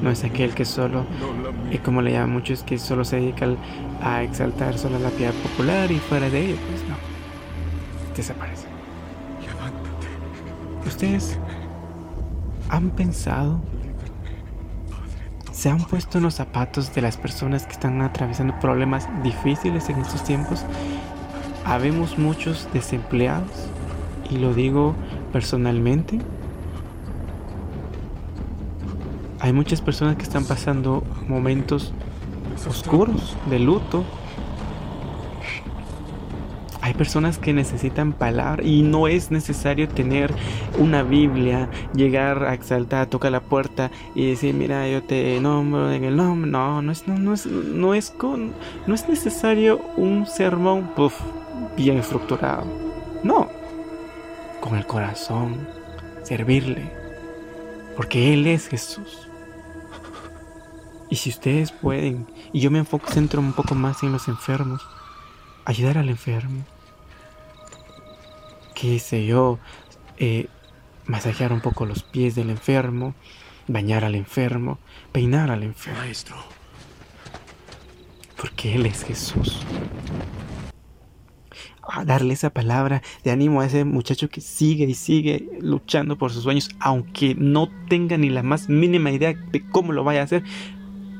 No 0.01 0.09
es 0.09 0.23
aquel 0.23 0.55
que 0.55 0.65
solo, 0.65 1.05
y 1.69 1.77
como 1.77 2.01
le 2.01 2.13
llaman 2.13 2.31
muchos, 2.31 2.63
que 2.63 2.79
solo 2.79 3.05
se 3.05 3.17
dedica 3.17 3.47
a 4.01 4.23
exaltar 4.23 4.79
solo 4.79 4.97
la 4.97 5.11
piedad 5.11 5.33
popular 5.33 5.91
y 5.91 5.99
fuera 5.99 6.31
de 6.31 6.47
ello, 6.47 6.55
pues 6.67 6.81
no. 6.89 6.95
Desaparece. 8.17 8.65
¿Ustedes 10.87 11.37
han 12.69 12.89
pensado? 12.89 13.61
¿Se 15.51 15.69
han 15.69 15.77
puesto 15.77 16.17
en 16.17 16.23
los 16.23 16.33
zapatos 16.33 16.95
de 16.95 17.01
las 17.01 17.17
personas 17.17 17.67
que 17.67 17.73
están 17.73 18.01
atravesando 18.01 18.59
problemas 18.59 19.07
difíciles 19.21 19.89
en 19.89 19.99
estos 19.99 20.23
tiempos? 20.23 20.65
Habemos 21.65 22.17
muchos 22.17 22.67
desempleados 22.73 23.69
y 24.29 24.37
lo 24.37 24.53
digo 24.53 24.95
personalmente. 25.31 26.19
Hay 29.39 29.53
muchas 29.53 29.81
personas 29.81 30.17
que 30.17 30.23
están 30.23 30.45
pasando 30.45 31.03
momentos 31.27 31.93
oscuros 32.67 33.37
de 33.49 33.59
luto. 33.59 34.03
Hay 36.81 36.93
personas 36.93 37.37
que 37.37 37.53
necesitan 37.53 38.13
palabra 38.13 38.63
y 38.63 38.81
no 38.81 39.07
es 39.07 39.31
necesario 39.31 39.87
tener 39.87 40.33
una 40.77 41.03
Biblia, 41.03 41.69
llegar 41.93 42.43
a 42.43 42.53
exaltar, 42.53 43.07
tocar 43.07 43.31
la 43.31 43.41
puerta 43.41 43.91
y 44.15 44.29
decir, 44.29 44.55
mira, 44.55 44.87
yo 44.89 45.03
te 45.03 45.39
nombro 45.39 45.91
en 45.91 46.03
el 46.03 46.15
nombre. 46.15 46.49
No, 46.49 46.81
no 46.81 46.91
es, 46.91 47.07
no, 47.07 47.17
no 47.17 47.33
es, 47.33 47.45
no 47.45 47.93
es, 47.93 48.09
con, 48.09 48.53
no 48.87 48.95
es 48.95 49.07
necesario 49.07 49.79
un 49.97 50.25
sermón. 50.25 50.89
Puff, 50.95 51.21
bien 51.75 51.97
estructurado. 51.97 52.65
No, 53.23 53.49
con 54.61 54.75
el 54.77 54.85
corazón, 54.85 55.67
servirle, 56.23 56.91
porque 57.95 58.33
Él 58.33 58.47
es 58.47 58.67
Jesús. 58.67 59.29
Y 61.09 61.15
si 61.15 61.29
ustedes 61.29 61.71
pueden, 61.71 62.27
y 62.53 62.59
yo 62.59 62.69
me 62.69 62.79
enfoco, 62.79 63.11
centro 63.11 63.41
un 63.41 63.53
poco 63.53 63.75
más 63.75 64.03
en 64.03 64.11
los 64.11 64.27
enfermos, 64.27 64.81
ayudar 65.65 65.97
al 65.97 66.09
enfermo, 66.09 66.63
qué 68.75 68.99
sé 68.99 69.25
yo, 69.25 69.59
eh, 70.17 70.47
masajear 71.05 71.51
un 71.51 71.61
poco 71.61 71.85
los 71.85 72.03
pies 72.03 72.35
del 72.35 72.49
enfermo, 72.49 73.15
bañar 73.67 74.05
al 74.05 74.15
enfermo, 74.15 74.77
peinar 75.11 75.49
al 75.51 75.63
enfermo. 75.63 75.99
Maestro. 75.99 76.35
Porque 78.37 78.75
Él 78.75 78.85
es 78.85 79.03
Jesús. 79.03 79.65
Darle 82.05 82.33
esa 82.33 82.49
palabra 82.49 83.01
de 83.23 83.31
ánimo 83.31 83.61
a 83.61 83.65
ese 83.65 83.85
muchacho 83.85 84.29
que 84.29 84.41
sigue 84.41 84.85
y 84.85 84.93
sigue 84.93 85.49
luchando 85.61 86.17
por 86.17 86.31
sus 86.31 86.43
sueños, 86.43 86.69
aunque 86.79 87.35
no 87.35 87.69
tenga 87.87 88.17
ni 88.17 88.29
la 88.29 88.43
más 88.43 88.69
mínima 88.69 89.11
idea 89.11 89.33
de 89.33 89.67
cómo 89.69 89.93
lo 89.93 90.03
vaya 90.03 90.21
a 90.21 90.23
hacer, 90.23 90.43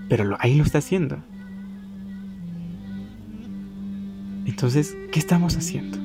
pero 0.07 0.37
ahí 0.39 0.55
lo 0.55 0.63
está 0.63 0.79
haciendo. 0.79 1.17
Entonces, 4.45 4.97
¿qué 5.11 5.19
estamos 5.19 5.55
haciendo? 5.55 5.97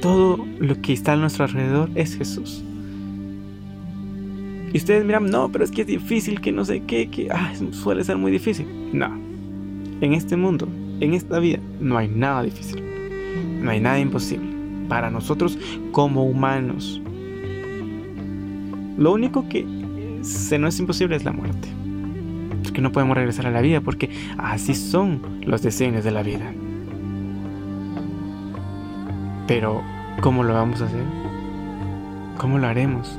Todo 0.00 0.44
lo 0.58 0.80
que 0.80 0.92
está 0.92 1.12
a 1.12 1.16
nuestro 1.16 1.44
alrededor 1.44 1.90
es 1.94 2.16
Jesús. 2.16 2.64
Y 4.72 4.78
ustedes 4.78 5.04
miran, 5.04 5.26
no, 5.26 5.52
pero 5.52 5.64
es 5.64 5.70
que 5.70 5.82
es 5.82 5.86
difícil, 5.86 6.40
que 6.40 6.50
no 6.50 6.64
sé 6.64 6.82
qué, 6.82 7.08
que 7.08 7.30
ah, 7.30 7.52
suele 7.70 8.02
ser 8.02 8.16
muy 8.16 8.32
difícil. 8.32 8.66
No. 8.92 9.06
En 10.00 10.14
este 10.14 10.36
mundo, 10.36 10.68
en 11.00 11.14
esta 11.14 11.38
vida, 11.38 11.58
no 11.80 11.98
hay 11.98 12.08
nada 12.08 12.42
difícil. 12.42 12.82
No 13.60 13.70
hay 13.70 13.80
nada 13.80 13.98
imposible. 13.98 14.46
Para 14.88 15.10
nosotros 15.10 15.58
como 15.92 16.24
humanos. 16.24 17.00
Lo 18.96 19.12
único 19.12 19.48
que 19.48 19.66
se 20.22 20.58
no 20.58 20.68
es 20.68 20.78
imposible 20.78 21.16
es 21.16 21.24
la 21.24 21.32
muerte. 21.32 21.68
Porque 22.62 22.80
no 22.80 22.92
podemos 22.92 23.16
regresar 23.16 23.46
a 23.46 23.50
la 23.50 23.60
vida, 23.60 23.80
porque 23.80 24.10
así 24.38 24.74
son 24.74 25.20
los 25.44 25.62
deseos 25.62 26.04
de 26.04 26.10
la 26.10 26.22
vida. 26.22 26.52
Pero, 29.46 29.82
¿cómo 30.20 30.42
lo 30.42 30.54
vamos 30.54 30.80
a 30.80 30.86
hacer? 30.86 31.04
¿Cómo 32.38 32.58
lo 32.58 32.66
haremos? 32.66 33.18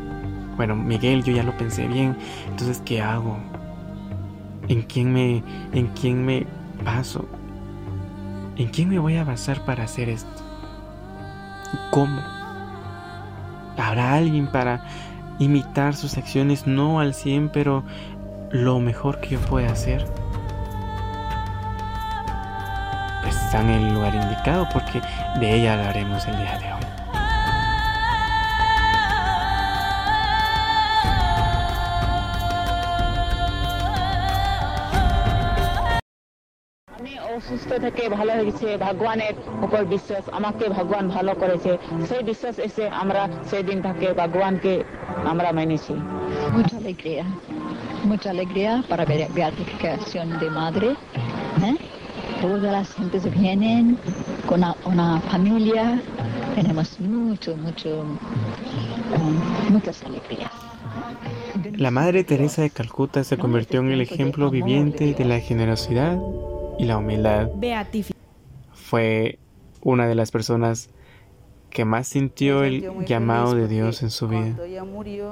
Bueno, 0.58 0.76
Miguel, 0.76 1.24
yo 1.24 1.34
ya 1.34 1.44
lo 1.44 1.56
pensé 1.58 1.88
bien. 1.88 2.16
Entonces, 2.50 2.82
¿qué 2.86 3.02
hago? 3.02 3.38
¿En 4.68 4.82
quién 4.84 5.14
me, 5.14 5.44
en 5.74 5.88
quién 6.00 6.26
me 6.26 6.48
baso? 6.84 7.28
¿En 8.58 8.70
quién 8.70 8.88
me 8.88 9.00
voy 9.00 9.18
a 9.18 9.26
basar 9.26 9.66
para 9.66 9.84
hacer 9.84 10.08
esto? 10.08 10.42
¿Cómo? 11.92 12.22
¿Habrá 13.78 14.14
alguien 14.14 14.48
para 14.48 14.82
imitar 15.40 15.94
sus 15.94 16.18
acciones? 16.18 16.66
No 16.66 17.02
al 17.02 17.14
100, 17.14 17.50
pero 17.50 17.84
lo 18.52 18.80
mejor 18.80 19.20
que 19.20 19.32
yo 19.32 19.40
pueda 19.42 19.74
hacer. 19.74 20.06
Pues 23.24 23.36
está 23.36 23.60
en 23.60 23.72
el 23.72 23.94
lugar 23.94 24.16
indicado 24.16 24.70
porque 24.72 25.02
de 25.40 25.56
ella 25.56 25.74
hablaremos 25.74 26.26
el 26.26 26.38
día 26.38 26.58
de 26.58 26.74
hoy. 26.74 26.85
অসুস্থ 37.45 37.71
থেকে 37.85 38.03
ভালো 38.09 38.33
হয়েছে 38.39 38.69
ভগবানের 38.87 39.35
উপর 39.67 39.81
বিশ্বাস 39.95 40.25
আমাকে 40.39 40.65
ভগবান 40.69 41.05
ভালো 41.17 41.33
করেছে 41.35 41.71
সেই 42.09 42.23
বিশ্বাস 42.31 42.57
এসে 42.69 42.85
আমরা 43.03 43.23
সেই 43.51 43.63
দিনটাকে 43.69 44.07
ভগবানকে 44.23 44.73
আমরা 45.33 45.49
মেনেছি 45.59 45.95
Mucha 46.59 46.77
alegría, 46.85 47.25
mucha 48.05 48.29
alegría 48.37 48.73
para 48.91 49.05
ver 49.05 49.19
la 49.25 49.29
beatificación 49.41 50.27
de 50.43 50.49
madre. 50.61 50.89
¿eh? 51.69 51.77
Todas 52.41 52.73
las 52.79 52.89
gentes 52.95 53.23
vienen 53.41 53.99
con 54.49 54.59
una, 54.61 54.71
una 54.93 55.09
familia, 55.33 55.85
tenemos 56.55 56.89
mucho, 57.01 57.51
mucho, 57.57 57.91
um, 59.17 59.35
muchas 59.75 59.97
alegrías. 60.09 60.51
La 61.77 61.91
Madre 61.91 62.25
Teresa 62.25 62.63
de 62.63 62.71
Calcuta 62.71 63.25
se 63.25 63.37
convirtió 63.37 63.81
en 63.81 63.91
el 63.93 64.01
ejemplo 64.01 64.51
viviente 64.51 65.15
de 65.19 65.25
la 65.25 65.39
generosidad 65.41 66.17
y 66.78 66.86
la 66.86 66.98
humildad. 66.98 67.50
Fue 68.74 69.40
una 69.82 70.08
de 70.08 70.16
las 70.16 70.32
personas 70.32 70.90
que 71.70 71.86
más 71.86 72.08
sintió 72.08 72.64
el 72.64 73.06
llamado 73.06 73.54
de 73.54 73.68
Dios 73.68 74.02
en 74.02 74.10
su 74.10 74.28
vida. 74.28 74.56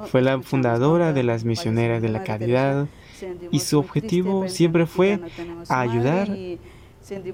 Fue 0.06 0.20
la 0.20 0.40
fundadora 0.42 1.12
de 1.12 1.22
las 1.22 1.44
misioneras 1.44 2.02
de 2.02 2.10
la 2.10 2.22
caridad 2.22 2.86
y 3.50 3.60
su 3.60 3.78
objetivo 3.78 4.48
siempre 4.48 4.86
fue 4.86 5.20
ayudar 5.68 6.28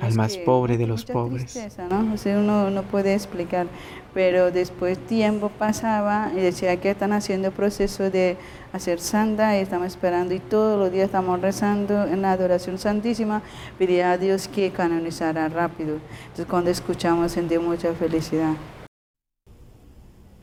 al 0.01 0.15
más 0.15 0.37
pobre 0.39 0.77
de 0.77 0.87
los 0.87 1.05
pobres. 1.05 1.59
¿no? 1.89 2.15
O 2.15 2.17
sea, 2.17 2.39
uno 2.39 2.71
no 2.71 2.83
puede 2.83 3.15
explicar, 3.15 3.67
pero 4.13 4.51
después 4.51 4.99
tiempo 5.07 5.49
pasaba 5.49 6.31
y 6.35 6.41
decía 6.41 6.81
que 6.81 6.91
están 6.91 7.13
haciendo 7.13 7.49
el 7.49 7.55
proceso 7.55 8.11
de 8.11 8.37
hacer 8.73 9.01
santa 9.01 9.57
y 9.57 9.61
estamos 9.61 9.89
esperando 9.89 10.35
y 10.35 10.41
todos 10.41 10.79
los 10.79 10.93
días 10.93 11.07
estamos 11.07 11.41
rezando 11.41 12.05
en 12.05 12.23
la 12.23 12.33
adoración 12.33 12.79
santísima, 12.79 13.43
pedía 13.79 14.13
a 14.13 14.19
Dios 14.19 14.49
que 14.49 14.71
canonizara 14.71 15.49
rápido. 15.49 15.99
Entonces 16.23 16.47
cuando 16.47 16.71
escuchamos 16.71 17.33
sentimos 17.33 17.67
mucha 17.67 17.93
felicidad. 17.95 18.55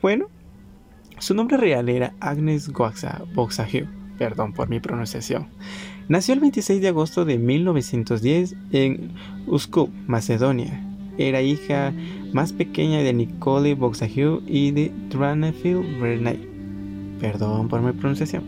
Bueno, 0.00 0.28
su 1.18 1.34
nombre 1.34 1.56
real 1.56 1.88
era 1.88 2.14
Agnes 2.20 2.70
Boxahue, 2.72 3.88
perdón 4.16 4.52
por 4.52 4.68
mi 4.68 4.80
pronunciación. 4.80 5.48
Nació 6.08 6.32
el 6.32 6.40
26 6.40 6.80
de 6.80 6.88
agosto 6.88 7.26
de 7.26 7.36
1910 7.36 8.56
en 8.72 9.10
Uskup, 9.46 9.90
Macedonia. 10.06 10.82
Era 11.18 11.42
hija 11.42 11.92
más 12.32 12.54
pequeña 12.54 13.00
de 13.00 13.12
Nicole 13.12 13.74
Boxahue 13.74 14.40
y 14.46 14.70
de 14.70 14.90
Tranafil 15.10 15.98
Bernay. 16.00 16.48
Perdón 17.20 17.68
por 17.68 17.82
mi 17.82 17.92
pronunciación. 17.92 18.42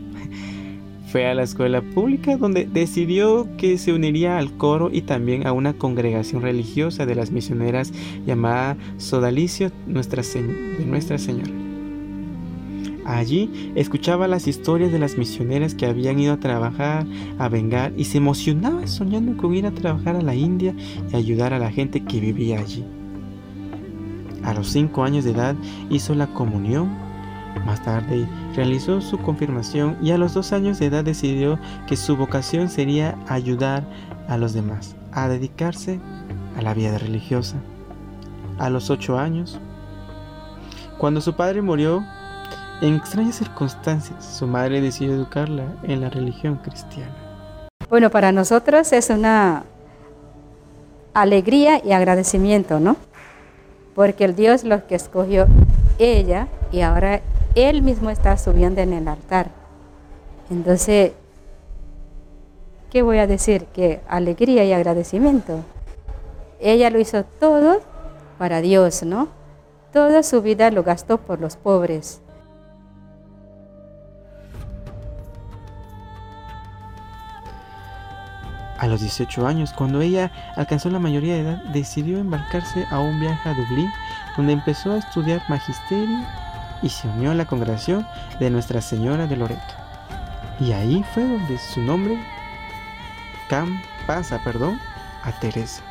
Fue 1.13 1.27
a 1.27 1.35
la 1.35 1.43
escuela 1.43 1.83
pública 1.83 2.39
donde 2.39 2.65
decidió 2.65 3.47
que 3.59 3.77
se 3.77 3.93
uniría 3.93 4.39
al 4.39 4.57
coro 4.57 4.89
y 4.91 5.03
también 5.03 5.47
a 5.47 5.53
una 5.53 5.75
congregación 5.75 6.41
religiosa 6.41 7.05
de 7.05 7.15
las 7.17 7.31
misioneras 7.31 7.93
llamada 8.25 8.79
Sodalicio 8.97 9.71
Nuestra 9.87 10.23
Señora. 10.23 11.70
Allí 13.11 13.73
escuchaba 13.75 14.29
las 14.29 14.47
historias 14.47 14.93
de 14.93 15.01
las 15.01 15.19
misioneras 15.19 15.75
que 15.75 15.87
habían 15.87 16.21
ido 16.21 16.33
a 16.33 16.39
trabajar 16.39 17.05
a 17.39 17.49
Bengal 17.49 17.93
y 17.97 18.05
se 18.05 18.19
emocionaba 18.19 18.87
soñando 18.87 19.37
con 19.37 19.53
ir 19.53 19.67
a 19.67 19.73
trabajar 19.73 20.15
a 20.15 20.23
la 20.23 20.37
India 20.37 20.77
y 21.13 21.17
ayudar 21.17 21.53
a 21.53 21.59
la 21.59 21.73
gente 21.73 22.05
que 22.05 22.21
vivía 22.21 22.61
allí. 22.61 22.85
A 24.45 24.55
los 24.55 24.69
cinco 24.69 25.03
años 25.03 25.25
de 25.25 25.33
edad 25.33 25.57
hizo 25.91 26.15
la 26.15 26.29
comunión, 26.29 26.89
más 27.67 27.83
tarde 27.83 28.29
realizó 28.55 29.01
su 29.01 29.19
confirmación 29.19 29.97
y 30.01 30.13
a 30.13 30.19
los 30.19 30.35
dos 30.35 30.53
años 30.53 30.79
de 30.79 30.87
edad 30.87 31.03
decidió 31.03 31.59
que 31.89 31.97
su 31.97 32.17
vocación 32.17 32.69
sería 32.69 33.19
ayudar 33.27 33.85
a 34.29 34.37
los 34.37 34.53
demás, 34.53 34.95
a 35.11 35.27
dedicarse 35.27 35.99
a 36.57 36.63
la 36.63 36.75
vida 36.75 36.97
religiosa. 36.97 37.57
A 38.59 38.71
los 38.71 38.89
ocho 38.89 39.19
años, 39.19 39.59
cuando 40.97 41.21
su 41.21 41.35
padre 41.35 41.61
murió, 41.61 42.05
en 42.81 42.95
extrañas 42.95 43.37
circunstancias, 43.37 44.25
su 44.25 44.47
madre 44.47 44.81
decidió 44.81 45.15
educarla 45.15 45.77
en 45.83 46.01
la 46.01 46.11
religión 46.11 46.57
cristiana. 46.57 47.15
Bueno, 47.89 48.11
para 48.11 48.33
nosotros 48.33 48.93
es 48.93 49.11
una 49.11 49.65
alegría 51.13 51.85
y 51.85 51.93
agradecimiento, 51.93 52.81
¿no? 52.81 52.97
Porque 53.95 54.25
el 54.25 54.35
Dios 54.35 54.65
los 54.65 54.83
que 54.85 54.95
escogió 54.95 55.47
ella 55.99 56.49
y 56.73 56.81
ahora 56.81 57.21
Él 57.55 57.83
mismo 57.83 58.11
está 58.11 58.37
subiendo 58.39 58.81
en 58.81 58.93
el 58.93 59.09
altar. 59.09 59.51
Entonces, 60.51 61.13
¿qué 62.91 63.03
voy 63.03 63.19
a 63.19 63.27
decir? 63.27 63.67
Que 63.67 64.01
alegría 64.09 64.65
y 64.65 64.73
agradecimiento. 64.73 65.61
Ella 66.61 66.91
lo 66.91 66.99
hizo 66.99 67.25
todo 67.25 67.81
para 68.39 68.61
Dios, 68.61 69.03
¿no? 69.03 69.29
Toda 69.93 70.23
su 70.23 70.41
vida 70.41 70.71
lo 70.71 70.83
gastó 70.83 71.19
por 71.19 71.41
los 71.41 71.57
pobres. 71.57 72.23
A 78.81 78.87
los 78.87 79.03
18 79.03 79.47
años, 79.47 79.75
cuando 79.75 80.01
ella 80.01 80.33
alcanzó 80.57 80.89
la 80.89 80.99
mayoría 80.99 81.35
de 81.35 81.41
edad, 81.41 81.63
decidió 81.65 82.19
embarcarse 82.19 82.87
a 82.91 82.99
un 82.99 83.21
viaje 83.21 83.47
a 83.47 83.53
Dublín, 83.53 83.93
donde 84.39 84.55
empezó 84.55 84.93
a 84.93 84.97
estudiar 84.97 85.43
magisterio 85.51 86.19
y 86.81 86.89
se 86.89 87.07
unió 87.09 87.33
a 87.33 87.35
la 87.35 87.45
congregación 87.45 88.07
de 88.39 88.49
Nuestra 88.49 88.81
Señora 88.81 89.27
de 89.27 89.37
Loreto. 89.37 89.75
Y 90.61 90.73
ahí 90.73 91.05
fue 91.13 91.25
donde 91.25 91.59
su 91.59 91.83
nombre 91.83 92.19
Cam 93.51 93.83
pasa, 94.07 94.43
perdón, 94.43 94.81
a 95.25 95.33
Teresa. 95.41 95.83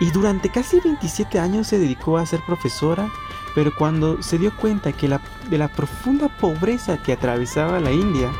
Y 0.00 0.10
durante 0.10 0.48
casi 0.48 0.80
27 0.80 1.38
años 1.38 1.68
se 1.68 1.78
dedicó 1.78 2.18
a 2.18 2.26
ser 2.26 2.40
profesora, 2.44 3.08
pero 3.54 3.72
cuando 3.72 4.20
se 4.20 4.36
dio 4.36 4.56
cuenta 4.56 4.90
que 4.90 5.06
la, 5.06 5.20
de 5.48 5.58
la 5.58 5.68
profunda 5.68 6.28
pobreza 6.28 7.00
que 7.00 7.12
atravesaba 7.12 7.78
la 7.78 7.92
India, 7.92 8.32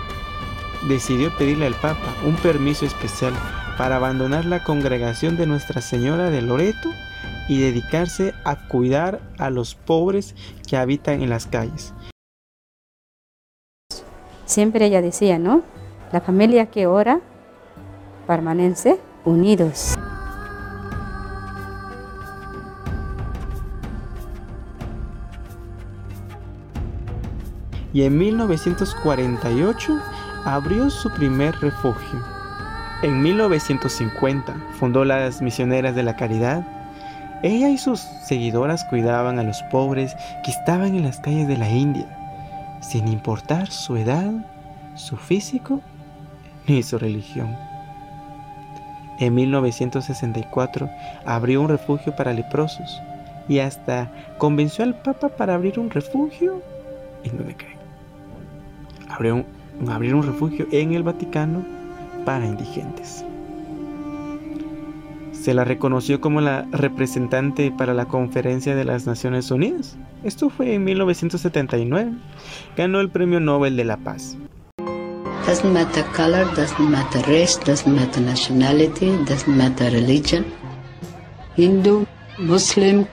decidió 0.87 1.37
pedirle 1.37 1.67
al 1.67 1.75
Papa 1.75 2.15
un 2.25 2.37
permiso 2.37 2.87
especial 2.87 3.33
para 3.77 3.97
abandonar 3.97 4.45
la 4.45 4.63
congregación 4.63 5.37
de 5.37 5.47
Nuestra 5.47 5.81
Señora 5.81 6.31
de 6.31 6.43
Loreto 6.43 6.91
y 7.49 7.61
dedicarse 7.61 8.35
a 8.45 8.69
cuidar 8.69 9.21
a 9.39 9.51
los 9.51 9.75
pobres 9.75 10.35
que 10.67 10.77
habitan 10.77 11.23
en 11.23 11.31
las 11.31 11.47
calles. 11.47 11.95
Siempre 14.45 14.87
ella 14.87 15.03
decía, 15.03 15.39
¿no? 15.39 15.63
La 16.13 16.21
familia 16.21 16.67
que 16.67 16.87
ora 16.87 17.21
permanece 18.27 18.99
unidos. 19.25 19.95
Y 27.93 28.03
en 28.03 28.19
1948 28.19 29.99
abrió 30.45 30.91
su 30.91 31.11
primer 31.11 31.55
refugio. 31.61 32.23
En 33.03 33.23
1950 33.23 34.57
fundó 34.79 35.05
las 35.05 35.41
Misioneras 35.41 35.95
de 35.95 36.03
la 36.03 36.17
Caridad. 36.17 36.67
Ella 37.43 37.69
y 37.69 37.79
sus 37.79 38.01
seguidoras 38.01 38.85
cuidaban 38.85 39.39
a 39.39 39.45
los 39.45 39.63
pobres 39.65 40.17
que 40.45 40.51
estaban 40.51 40.97
en 40.97 41.05
las 41.05 41.21
calles 41.21 41.47
de 41.47 41.57
la 41.57 41.69
India, 41.71 42.07
sin 42.81 43.07
importar 43.07 43.71
su 43.71 43.97
edad, 43.97 44.33
su 44.95 45.17
físico 45.17 45.81
ni 46.67 46.83
su 46.83 46.99
religión. 46.99 47.57
En 49.21 49.35
1964 49.35 50.91
abrió 51.25 51.63
un 51.63 51.69
refugio 51.69 52.15
para 52.15 52.33
leprosos 52.33 53.01
y 53.49 53.61
hasta 53.61 54.11
convenció 54.39 54.85
al 54.85 54.95
Papa 54.95 55.29
para 55.29 55.55
abrir 55.55 55.79
un 55.79 55.91
refugio. 55.91 56.63
¿En 57.25 57.37
dónde 57.37 57.57
creen? 57.57 57.79
Abrió 59.09 59.37
un, 59.37 59.58
abrir 59.87 60.15
un 60.15 60.25
refugio 60.25 60.67
en 60.73 60.95
el 60.95 61.03
Vaticano 61.03 61.65
para 62.25 62.47
indigentes. 62.47 63.25
Se 65.33 65.55
la 65.55 65.65
reconoció 65.65 66.21
como 66.21 66.41
la 66.41 66.67
representante 66.73 67.71
para 67.71 67.95
la 67.95 68.07
Conferencia 68.07 68.75
de 68.75 68.85
las 68.85 69.07
Naciones 69.07 69.51
Unidas. 69.51 69.97
Esto 70.25 70.51
fue 70.51 70.75
en 70.75 70.85
1979. 70.85 72.13
Ganó 72.77 73.01
el 73.01 73.09
Premio 73.09 73.39
Nobel 73.39 73.77
de 73.77 73.85
la 73.85 73.97
Paz. 73.99 74.37
Doesn't 75.47 75.73
matter 75.73 76.05
color, 76.15 76.45
doesn't 76.55 76.91
matter 76.91 77.23
race, 77.27 77.59
doesn't 77.65 77.95
matter 77.95 78.21
nationality, 78.21 79.13
doesn't 79.25 79.57
matter 79.57 79.91
religion. 79.91 80.45
Hindu, 81.57 82.05
Muslim, 82.39 83.07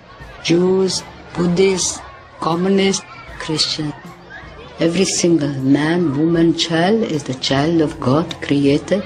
Jews, 0.43 1.03
Buddhists, 1.37 2.01
Communists, 2.41 3.05
Christians. 3.39 3.93
Every 4.77 5.05
single 5.05 5.53
man, 5.61 6.17
woman, 6.17 6.53
child 6.53 7.09
is 7.09 7.23
the 7.23 7.33
child 7.35 7.81
of 7.81 7.97
God, 8.01 8.25
created 8.41 9.01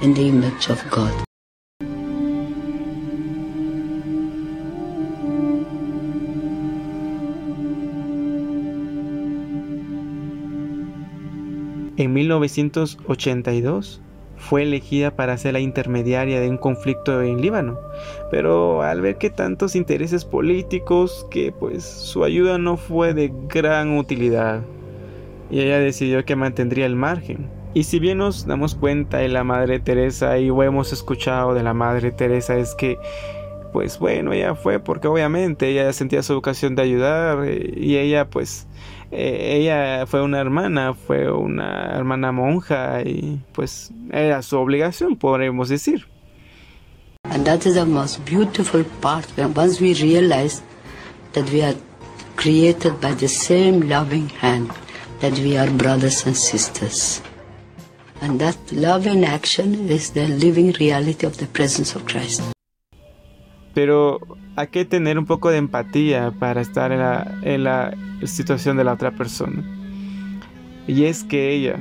in 0.00 0.14
the 0.14 0.26
image 0.26 0.68
of 0.68 0.82
God. 0.90 1.12
En 11.96 12.12
1982 12.12 14.00
fue 14.38 14.62
elegida 14.64 15.14
para 15.14 15.38
ser 15.38 15.52
la 15.52 15.60
intermediaria 15.60 16.40
de 16.40 16.48
un 16.48 16.58
conflicto 16.58 17.22
en 17.22 17.40
Líbano, 17.40 17.78
pero 18.32 18.82
al 18.82 19.00
ver 19.00 19.18
que 19.18 19.30
tantos 19.30 19.76
intereses 19.76 20.24
políticos 20.24 21.28
que 21.30 21.52
pues 21.52 21.84
su 21.84 22.24
ayuda 22.24 22.58
no 22.58 22.76
fue 22.76 23.14
de 23.14 23.32
gran 23.46 23.96
utilidad 23.96 24.64
y 25.52 25.60
ella 25.60 25.78
decidió 25.78 26.24
que 26.24 26.34
mantendría 26.34 26.86
el 26.86 26.96
margen. 26.96 27.48
Y 27.74 27.84
si 27.84 28.00
bien 28.00 28.18
nos 28.18 28.46
damos 28.46 28.74
cuenta 28.74 29.18
de 29.18 29.28
la 29.28 29.44
Madre 29.44 29.78
Teresa 29.78 30.38
y 30.38 30.48
hemos 30.48 30.92
escuchado 30.92 31.54
de 31.54 31.62
la 31.62 31.74
Madre 31.74 32.10
Teresa 32.10 32.56
es 32.56 32.74
que 32.74 32.98
pues 33.72 33.98
bueno, 33.98 34.32
ella 34.32 34.54
fue 34.54 34.80
porque 34.80 35.08
obviamente 35.08 35.68
ella 35.68 35.92
sentía 35.92 36.22
su 36.22 36.34
vocación 36.34 36.74
de 36.74 36.82
ayudar 36.82 37.44
eh, 37.46 37.72
y 37.74 37.96
ella 37.96 38.28
pues 38.28 38.66
eh, 39.10 39.58
ella 39.58 40.06
fue 40.06 40.22
una 40.22 40.40
hermana, 40.40 40.94
fue 40.94 41.30
una 41.30 41.92
hermana 41.94 42.32
monja 42.32 43.02
y 43.02 43.40
pues 43.52 43.92
era 44.10 44.42
su 44.42 44.58
obligación, 44.58 45.16
podríamos 45.16 45.68
decir. 45.68 46.06
And 47.24 47.46
that 47.46 47.66
is 47.66 47.74
the 47.74 47.84
most 47.84 48.20
beautiful 48.24 48.84
part 49.00 49.26
once 49.56 49.80
we 49.80 49.94
realize 49.94 50.62
that 51.32 51.48
we 51.50 51.62
are 51.62 51.76
created 52.36 53.00
by 53.00 53.14
the 53.14 53.28
same 53.28 53.88
loving 53.88 54.28
hand, 54.40 54.70
that 55.22 55.38
we 55.38 55.56
are 55.56 55.70
brothers 55.70 56.26
and 56.26 56.36
sisters. 56.36 57.22
And 58.20 58.40
that 58.40 58.56
love 58.72 59.06
in 59.06 59.24
action 59.24 59.88
is 59.88 60.10
the 60.10 60.26
living 60.26 60.72
reality 60.78 61.24
of 61.26 61.38
the 61.38 61.46
presence 61.46 61.96
of 61.96 62.04
Christ. 62.04 62.42
Pero 63.72 64.20
hay 64.56 64.66
que 64.66 64.84
tener 64.84 65.18
un 65.18 65.26
poco 65.26 65.50
de 65.50 65.58
empatía 65.58 66.32
para 66.38 66.60
estar 66.60 66.92
en 66.92 66.98
la, 66.98 67.38
en 67.42 67.64
la 67.64 67.94
situación 68.24 68.76
de 68.76 68.84
la 68.84 68.92
otra 68.92 69.12
persona. 69.12 69.62
Y 70.86 71.04
es 71.04 71.22
que 71.22 71.54
ella, 71.54 71.78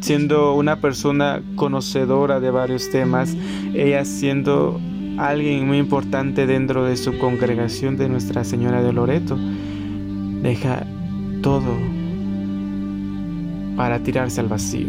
siendo 0.00 0.54
una 0.54 0.80
persona 0.80 1.42
conocedora 1.56 2.38
de 2.38 2.50
varios 2.50 2.90
temas, 2.90 3.34
ella 3.74 4.04
siendo 4.04 4.78
alguien 5.18 5.66
muy 5.66 5.78
importante 5.78 6.46
dentro 6.46 6.84
de 6.84 6.96
su 6.98 7.18
congregación 7.18 7.96
de 7.96 8.08
Nuestra 8.10 8.44
Señora 8.44 8.82
de 8.82 8.92
Loreto, 8.92 9.36
deja 10.42 10.86
todo 11.42 11.97
para 13.78 14.00
tirarse 14.00 14.40
al 14.40 14.48
vacío. 14.48 14.88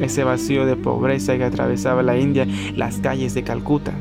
Ese 0.00 0.24
vacío 0.24 0.66
de 0.66 0.74
pobreza 0.74 1.36
que 1.36 1.44
atravesaba 1.44 2.02
la 2.02 2.18
India, 2.18 2.44
las 2.74 2.98
calles 2.98 3.34
de 3.34 3.44
Calcuta. 3.44 3.92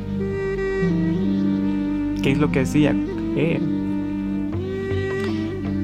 ¿Qué 2.23 2.31
es 2.31 2.39
lo 2.39 2.51
que 2.51 2.61
hacía 2.61 2.95
ella? 3.37 3.59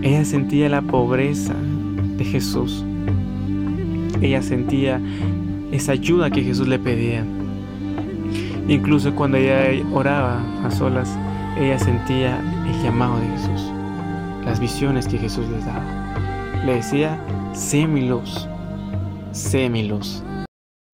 Ella 0.01 0.25
sentía 0.25 0.69
la 0.69 0.81
pobreza 0.81 1.53
de 2.17 2.25
Jesús. 2.25 2.83
Ella 4.21 4.41
sentía 4.41 4.99
esa 5.71 5.91
ayuda 5.91 6.31
que 6.31 6.41
Jesús 6.41 6.67
le 6.67 6.79
pedía. 6.79 7.23
Incluso 8.67 9.13
cuando 9.13 9.37
ella 9.37 9.85
oraba 9.93 10.41
a 10.63 10.71
solas, 10.71 11.15
ella 11.59 11.77
sentía 11.77 12.39
el 12.67 12.83
llamado 12.83 13.19
de 13.19 13.27
Jesús, 13.27 13.71
las 14.45 14.59
visiones 14.59 15.07
que 15.07 15.19
Jesús 15.19 15.45
les 15.49 15.63
daba. 15.63 15.83
Le 16.65 16.75
decía, 16.77 17.19
sé 17.55 17.87
mi 17.87 18.01
luz. 18.07 18.47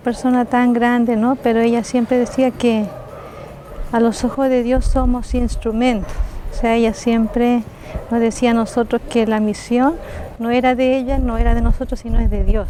Persona 0.03 0.45
tan 0.45 0.73
grande, 0.73 1.15
¿no? 1.15 1.35
Pero 1.35 1.59
ella 1.59 1.83
siempre 1.83 2.17
decía 2.17 2.51
que 2.51 2.85
a 3.91 3.99
los 3.99 4.23
ojos 4.23 4.49
de 4.49 4.63
Dios 4.63 4.85
somos 4.85 5.33
instrumentos. 5.33 6.13
O 6.51 6.55
sea, 6.55 6.75
ella 6.75 6.93
siempre 6.93 7.63
nos 8.09 8.19
decía 8.19 8.51
a 8.51 8.53
nosotros 8.53 9.01
que 9.09 9.25
la 9.25 9.39
misión 9.39 9.95
no 10.39 10.49
era 10.51 10.75
de 10.75 10.97
ella, 10.97 11.17
no 11.17 11.37
era 11.37 11.55
de 11.55 11.61
nosotros, 11.61 11.99
sino 11.99 12.19
es 12.19 12.29
de 12.29 12.43
Dios. 12.43 12.69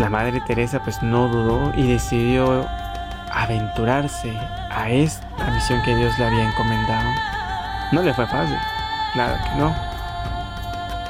La 0.00 0.08
Madre 0.08 0.40
Teresa 0.40 0.80
pues 0.82 1.02
no 1.02 1.28
dudó 1.28 1.74
y 1.76 1.86
decidió 1.86 2.66
aventurarse 3.30 4.34
a 4.70 4.88
esta 4.88 5.50
misión 5.50 5.82
que 5.82 5.94
Dios 5.94 6.18
le 6.18 6.24
había 6.24 6.48
encomendado. 6.48 7.06
No 7.92 8.02
le 8.02 8.14
fue 8.14 8.26
fácil, 8.26 8.56
claro 9.12 9.34
que 9.44 9.60
no. 9.60 9.76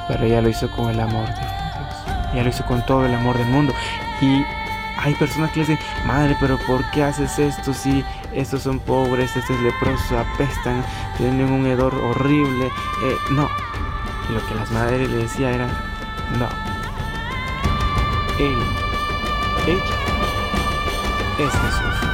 Pero 0.09 0.25
ella 0.25 0.41
lo 0.41 0.49
hizo 0.49 0.69
con 0.71 0.89
el 0.89 0.99
amor 0.99 1.25
de 1.25 1.35
Dios. 1.35 2.33
Ella 2.33 2.43
lo 2.43 2.49
hizo 2.49 2.65
con 2.65 2.85
todo 2.85 3.05
el 3.05 3.13
amor 3.15 3.37
del 3.37 3.47
mundo. 3.47 3.73
Y 4.19 4.43
hay 4.97 5.15
personas 5.15 5.51
que 5.51 5.61
le 5.61 5.67
dicen, 5.67 5.79
madre, 6.05 6.35
pero 6.41 6.57
¿por 6.67 6.83
qué 6.91 7.05
haces 7.05 7.39
esto 7.39 7.73
si 7.73 8.03
estos 8.33 8.63
son 8.63 8.77
pobres, 8.79 9.33
estos 9.37 9.57
leprosos, 9.61 10.11
apestan, 10.11 10.83
tienen 11.17 11.49
un 11.49 11.65
hedor 11.65 11.95
horrible? 11.95 12.65
Eh, 12.65 13.15
no. 13.31 13.47
Lo 14.29 14.45
que 14.49 14.55
las 14.55 14.69
madres 14.71 15.09
le 15.09 15.15
decían 15.15 15.53
era, 15.53 15.67
no. 16.37 16.49
Él, 18.37 18.80
ella, 19.67 19.77
es 21.39 21.51
Jesús. 21.51 22.11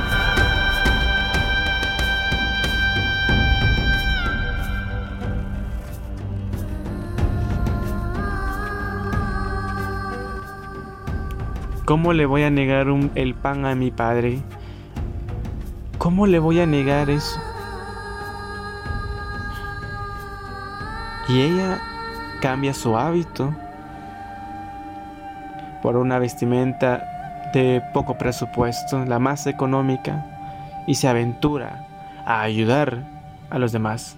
¿Cómo 11.85 12.11
le 12.11 12.25
voy 12.25 12.43
a 12.43 12.49
negar 12.49 12.87
el 13.15 13.33
pan 13.33 13.65
a 13.65 13.73
mi 13.73 13.91
padre? 13.91 14.39
¿Cómo 15.97 16.27
le 16.27 16.39
voy 16.39 16.59
a 16.59 16.65
negar 16.65 17.09
eso? 17.09 17.39
Y 21.29 21.41
ella 21.41 21.79
cambia 22.41 22.73
su 22.73 22.97
hábito 22.97 23.53
por 25.81 25.95
una 25.95 26.19
vestimenta 26.19 27.16
de 27.53 27.81
poco 27.93 28.17
presupuesto, 28.17 29.05
la 29.05 29.19
más 29.19 29.47
económica, 29.47 30.25
y 30.87 30.95
se 30.95 31.07
aventura 31.07 31.87
a 32.25 32.41
ayudar 32.41 33.03
a 33.49 33.59
los 33.59 33.71
demás. 33.71 34.15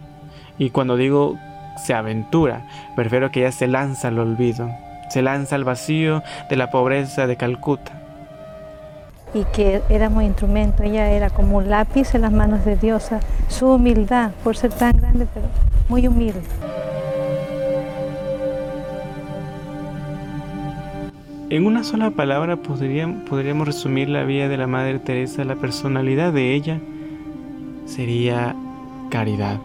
Y 0.58 0.70
cuando 0.72 0.96
digo 0.98 1.38
se 1.78 1.94
aventura, 1.94 2.64
prefiero 2.96 3.32
que 3.32 3.42
ella 3.42 3.52
se 3.52 3.68
lanza 3.68 4.10
al 4.10 4.20
olvido 4.20 4.70
se 5.10 5.22
lanza 5.22 5.56
al 5.56 5.64
vacío 5.64 6.24
de 6.50 6.56
la 6.56 6.70
pobreza 6.70 7.28
de 7.28 7.36
Calcuta. 7.36 7.92
Y 9.34 9.44
que 9.46 9.82
era 9.90 10.10
muy 10.10 10.26
instrumento, 10.26 10.84
ella 10.84 11.10
era 11.12 11.30
como 11.30 11.58
un 11.58 11.70
lápiz 11.70 12.16
en 12.16 12.22
las 12.22 12.32
manos 12.32 12.66
de 12.66 12.76
Dios, 12.78 13.10
su 13.48 13.68
humildad, 13.68 14.32
por 14.44 14.56
ser 14.56 14.72
tan 14.72 14.98
grande, 14.98 15.28
pero 15.34 15.48
muy 15.88 16.08
humilde. 16.08 16.42
En 21.52 21.66
una 21.66 21.84
sola 21.84 22.12
palabra 22.12 22.58
podríamos 22.58 23.68
resumir 23.68 24.08
la 24.08 24.24
vida 24.24 24.48
de 24.48 24.58
la 24.58 24.68
Madre 24.68 25.00
Teresa, 25.00 25.44
la 25.44 25.56
personalidad 25.56 26.32
de 26.32 26.54
ella 26.54 26.80
sería 27.86 28.56
caridad. 29.10 29.60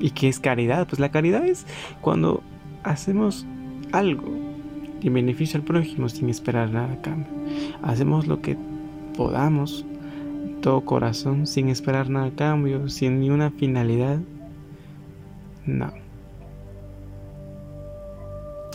¿Y 0.00 0.10
qué 0.10 0.28
es 0.28 0.40
caridad? 0.40 0.86
Pues 0.88 1.00
la 1.00 1.10
caridad 1.10 1.44
es 1.46 1.66
cuando 2.00 2.42
hacemos 2.82 3.46
algo 3.92 4.26
en 5.02 5.12
beneficio 5.12 5.58
al 5.58 5.64
prójimo 5.64 6.08
sin 6.08 6.30
esperar 6.30 6.70
nada 6.70 6.94
a 6.94 7.02
cambio. 7.02 7.28
Hacemos 7.82 8.26
lo 8.26 8.40
que 8.40 8.56
podamos, 9.18 9.84
todo 10.62 10.80
corazón, 10.80 11.46
sin 11.46 11.68
esperar 11.68 12.08
nada 12.08 12.26
a 12.26 12.34
cambio, 12.34 12.88
sin 12.88 13.20
ni 13.20 13.28
una 13.28 13.50
finalidad. 13.50 14.18
No. 15.66 16.05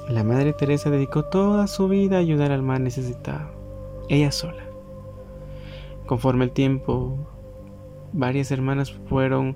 La 0.10 0.24
Madre 0.24 0.54
Teresa 0.54 0.90
dedicó 0.90 1.26
toda 1.26 1.68
su 1.68 1.88
vida 1.88 2.18
a 2.18 2.20
ayudar 2.20 2.52
al 2.52 2.64
más 2.64 2.80
necesitado, 2.80 3.50
ella 4.10 4.32
sola. 4.32 4.64
Conforme 6.06 6.46
el 6.46 6.52
tiempo, 6.52 7.18
varias 8.12 8.52
hermanas 8.52 8.92
fueron 9.08 9.56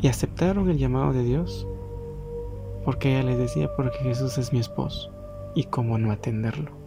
y 0.00 0.08
aceptaron 0.08 0.70
el 0.70 0.78
llamado 0.78 1.12
de 1.12 1.22
Dios, 1.22 1.66
porque 2.84 3.12
ella 3.12 3.28
les 3.28 3.38
decía, 3.38 3.70
porque 3.76 3.98
Jesús 3.98 4.38
es 4.38 4.52
mi 4.52 4.58
esposo, 4.58 5.12
y 5.54 5.64
cómo 5.64 5.98
no 5.98 6.12
atenderlo. 6.12 6.79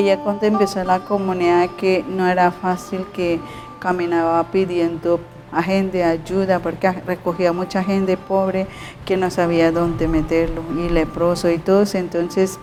Ella 0.00 0.16
cuando 0.20 0.46
empezó 0.46 0.82
la 0.82 1.00
comunidad 1.00 1.68
que 1.76 2.02
no 2.08 2.26
era 2.26 2.50
fácil 2.52 3.04
que 3.12 3.38
caminaba 3.80 4.42
pidiendo 4.44 5.20
a 5.52 5.62
gente 5.62 6.02
ayuda 6.02 6.58
porque 6.58 6.90
recogía 6.90 7.52
mucha 7.52 7.84
gente 7.84 8.16
pobre 8.16 8.66
que 9.04 9.18
no 9.18 9.30
sabía 9.30 9.70
dónde 9.72 10.08
meterlo 10.08 10.62
y 10.74 10.88
leproso 10.88 11.50
y 11.50 11.58
todo 11.58 11.84
entonces 11.92 12.58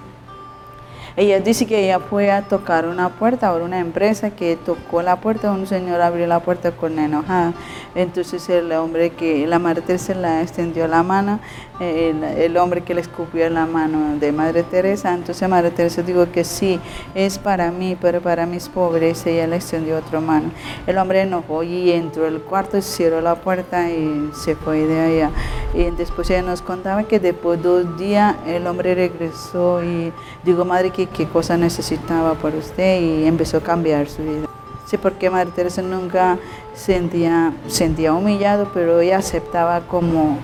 ella 1.17 1.39
dice 1.39 1.65
que 1.65 1.83
ella 1.83 1.99
fue 1.99 2.29
a 2.29 2.43
tocar 2.43 2.87
una 2.87 3.09
puerta 3.09 3.51
por 3.51 3.63
una 3.63 3.79
empresa 3.79 4.29
que 4.29 4.55
tocó 4.55 5.01
la 5.01 5.19
puerta, 5.19 5.51
un 5.51 5.65
señor 5.65 5.99
abrió 5.99 6.27
la 6.27 6.41
puerta 6.41 6.73
con 6.73 6.99
enojada. 6.99 7.53
Entonces 7.95 8.47
el 8.49 8.71
hombre 8.73 9.09
que, 9.09 9.47
la 9.47 9.57
Madre 9.57 9.81
Teresa 9.81 10.13
le 10.13 10.43
extendió 10.43 10.87
la 10.87 11.01
mano, 11.01 11.39
el, 11.79 12.57
hombre 12.57 12.81
que 12.81 12.93
le 12.93 13.01
escupió 13.01 13.49
la 13.49 13.65
mano 13.65 14.17
de 14.19 14.31
Madre 14.31 14.63
Teresa, 14.63 15.13
entonces 15.13 15.47
Madre 15.47 15.71
Teresa 15.71 16.01
dijo 16.01 16.31
que 16.31 16.43
sí, 16.43 16.79
es 17.13 17.37
para 17.37 17.71
mí, 17.71 17.97
pero 17.99 18.21
para 18.21 18.45
mis 18.45 18.67
pobres, 18.69 19.25
ella 19.25 19.47
le 19.47 19.57
extendió 19.57 19.97
otra 19.97 20.19
mano. 20.19 20.51
El 20.87 20.97
hombre 20.97 21.21
enojó 21.21 21.63
y 21.63 21.91
entró 21.91 22.25
al 22.25 22.39
cuarto, 22.41 22.81
cerró 22.81 23.21
la 23.21 23.35
puerta 23.35 23.89
y 23.89 24.31
se 24.33 24.55
fue 24.55 24.85
de 24.85 24.99
allá. 24.99 25.31
Y 25.73 25.89
después 25.91 26.29
ella 26.29 26.41
nos 26.41 26.61
contaba 26.61 27.03
que 27.03 27.19
después 27.19 27.61
de 27.61 27.69
dos 27.69 27.97
días 27.97 28.35
el 28.47 28.65
hombre 28.67 28.95
regresó 28.95 29.83
y 29.83 30.11
dijo, 30.43 30.65
Madre, 30.65 30.89
que 30.91 31.07
qué 31.07 31.25
cosa 31.27 31.57
necesitaba 31.57 32.33
por 32.35 32.55
usted 32.55 33.01
y 33.01 33.25
empezó 33.25 33.57
a 33.57 33.61
cambiar 33.61 34.07
su 34.07 34.23
vida. 34.23 34.47
Sí, 34.87 34.97
porque 34.97 35.29
Madre 35.29 35.51
Teresa 35.53 35.81
nunca 35.81 36.39
sentía, 36.73 37.51
sentía 37.67 38.13
humillado, 38.13 38.69
pero 38.73 39.01
ella 39.01 39.17
aceptaba 39.17 39.81
como, 39.81 40.37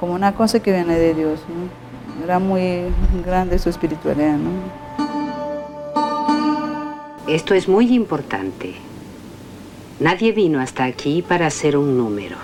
como 0.00 0.14
una 0.14 0.34
cosa 0.34 0.60
que 0.60 0.72
viene 0.72 0.98
de 0.98 1.14
Dios. 1.14 1.40
Era 2.24 2.38
muy 2.38 2.86
grande 3.24 3.58
su 3.58 3.68
espiritualidad. 3.68 4.38
¿no? 4.38 4.50
Esto 7.28 7.54
es 7.54 7.68
muy 7.68 7.94
importante. 7.94 8.74
Nadie 10.00 10.32
vino 10.32 10.58
hasta 10.60 10.84
aquí 10.84 11.20
para 11.20 11.46
hacer 11.46 11.76
un 11.76 11.98
número. 11.98 12.38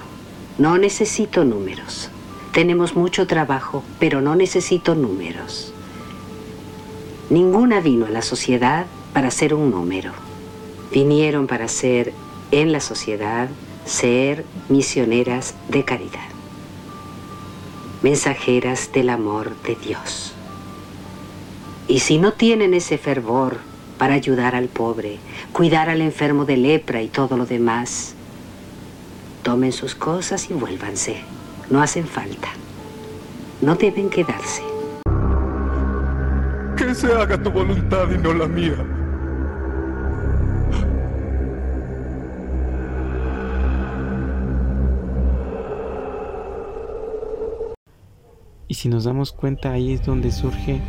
No 0.58 0.76
necesito 0.76 1.44
números. 1.44 2.10
Tenemos 2.52 2.94
mucho 2.94 3.26
trabajo, 3.26 3.82
pero 3.98 4.20
no 4.20 4.36
necesito 4.36 4.94
números. 4.94 5.72
Ninguna 7.30 7.80
vino 7.80 8.06
a 8.06 8.10
la 8.10 8.22
sociedad 8.22 8.86
para 9.14 9.30
ser 9.30 9.54
un 9.54 9.70
número. 9.70 10.12
Vinieron 10.92 11.46
para 11.46 11.68
ser 11.68 12.12
en 12.50 12.70
la 12.70 12.80
sociedad, 12.80 13.48
ser 13.86 14.44
misioneras 14.68 15.54
de 15.68 15.84
caridad, 15.84 16.28
mensajeras 18.06 18.92
del 18.92 19.10
amor 19.10 19.50
de 19.62 19.74
Dios. 19.74 20.32
Y 21.88 21.98
si 21.98 22.18
no 22.18 22.32
tienen 22.34 22.72
ese 22.72 22.98
fervor 22.98 23.58
para 23.98 24.14
ayudar 24.14 24.54
al 24.54 24.68
pobre, 24.68 25.18
cuidar 25.52 25.90
al 25.90 26.00
enfermo 26.00 26.44
de 26.44 26.56
lepra 26.56 27.02
y 27.02 27.08
todo 27.08 27.36
lo 27.36 27.46
demás, 27.46 28.14
tomen 29.42 29.72
sus 29.72 29.96
cosas 29.96 30.50
y 30.50 30.54
vuélvanse. 30.54 31.16
No 31.68 31.82
hacen 31.82 32.06
falta. 32.06 32.50
No 33.60 33.74
deben 33.74 34.08
quedarse 34.08 34.62
que 36.76 36.94
se 36.94 37.10
haga 37.12 37.42
tu 37.42 37.50
voluntad 37.50 38.08
y 38.12 38.18
no 38.18 38.32
la 38.34 38.46
mía. 38.46 38.95
Si 48.76 48.90
nos 48.90 49.04
damos 49.04 49.32
cuenta, 49.32 49.72
ahí 49.72 49.94
es 49.94 50.04
donde 50.04 50.30
surge 50.30 50.82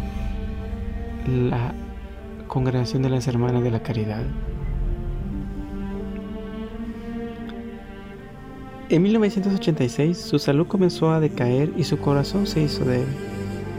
la 1.26 1.74
congregación 2.50 3.02
de 3.02 3.10
las 3.10 3.30
hermanas 3.30 3.64
de 3.64 3.72
la 3.72 3.82
caridad. 3.82 4.24
En 8.90 9.02
1986 9.04 10.18
su 10.18 10.38
salud 10.38 10.68
comenzó 10.68 11.12
a 11.12 11.22
decaer 11.22 11.72
y 11.78 11.86
su 11.86 11.98
corazón 11.98 12.46
se 12.46 12.62
hizo 12.62 12.84
débil 12.84 13.08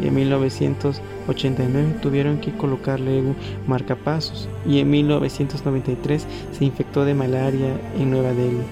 y 0.02 0.06
en 0.06 0.14
1989 0.14 1.96
tuvieron 2.00 2.40
que 2.40 2.56
colocarle 2.56 3.20
un 3.20 3.36
marcapasos 3.66 4.48
y 4.66 4.78
en 4.78 4.88
1993 4.88 6.26
se 6.52 6.64
infectó 6.64 7.04
de 7.04 7.12
malaria 7.12 7.78
en 7.98 8.10
Nueva 8.10 8.32
Delhi, 8.32 8.64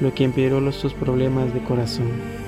lo 0.00 0.12
que 0.12 0.24
empeoró 0.24 0.72
sus 0.72 0.92
problemas 0.92 1.54
de 1.54 1.60
corazón. 1.60 2.41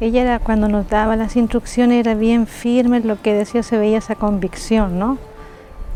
Ella 0.00 0.22
era, 0.22 0.38
cuando 0.38 0.68
nos 0.68 0.88
daba 0.88 1.16
las 1.16 1.36
instrucciones 1.36 1.98
era 1.98 2.14
bien 2.14 2.46
firme, 2.46 3.00
lo 3.00 3.20
que 3.20 3.34
decía 3.34 3.62
se 3.62 3.78
veía 3.78 3.98
esa 3.98 4.14
convicción, 4.14 4.98
¿no? 4.98 5.18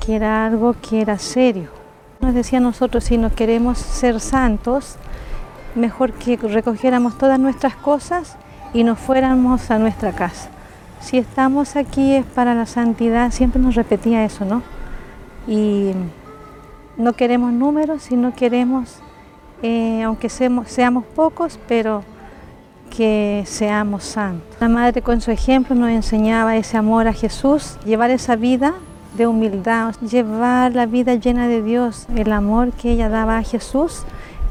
Que 0.05 0.17
era 0.17 0.45
algo 0.45 0.75
que 0.83 1.01
era 1.01 1.19
serio. 1.19 1.69
Nos 2.21 2.35
decía 2.35 2.61
nosotros, 2.61 3.05
si 3.05 3.19
no 3.19 3.35
queremos 3.35 3.79
ser 3.79 4.21
santos, 4.21 4.97
mejor 5.75 6.12
que 6.12 6.37
recogiéramos 6.37 7.17
todas 7.19 7.38
nuestras 7.38 7.77
cosas 7.77 8.37
y 8.75 8.85
nos 8.85 8.99
fuéramos 8.99 9.71
a 9.71 9.79
nuestra 9.79 10.12
casa 10.12 10.51
si 11.03 11.19
estamos 11.19 11.77
aquí 11.77 12.15
es 12.15 12.25
para 12.25 12.55
la 12.55 12.67
santidad, 12.67 13.33
siempre 13.33 13.61
nos 13.61 13.75
repetía 13.75 14.25
eso, 14.25 14.45
¿no? 14.45 14.62
Y 15.47 15.93
no 16.97 17.12
queremos 17.15 17.53
números, 17.53 18.03
sino 18.05 18.35
queremos, 18.35 19.01
eh, 19.62 20.03
aunque 20.05 20.29
seamos 20.29 21.05
pocos, 21.15 21.59
pero 21.67 22.05
que 22.94 23.44
seamos 23.46 24.05
santos. 24.05 24.57
La 24.61 24.68
Madre 24.68 25.02
con 25.02 25.20
su 25.20 25.31
ejemplo 25.31 25.74
nos 25.74 25.90
enseñaba 25.90 26.57
ese 26.57 26.76
amor 26.76 27.09
a 27.09 27.12
Jesús, 27.12 27.76
llevar 27.85 28.11
esa 28.11 28.37
vida 28.37 28.74
de 29.16 29.26
humildad, 29.26 29.94
llevar 30.00 30.74
la 30.74 30.87
vida 30.87 31.14
llena 31.14 31.48
de 31.48 31.62
Dios, 31.62 32.07
el 32.14 32.33
amor 32.33 32.72
que 32.72 32.92
ella 32.92 33.09
daba 33.09 33.38
a 33.38 33.42
Jesús 33.42 34.02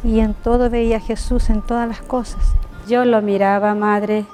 y 0.03 0.19
en 0.19 0.33
todo 0.33 0.69
veía 0.69 0.97
a 0.97 1.01
Jesús, 1.01 1.49
en 1.49 1.61
todas 1.61 1.87
las 1.87 2.01
cosas. 2.01 2.41
Yo 2.87 3.05
lo 3.05 3.21
miraba, 3.21 3.75
Madre, 3.75 4.25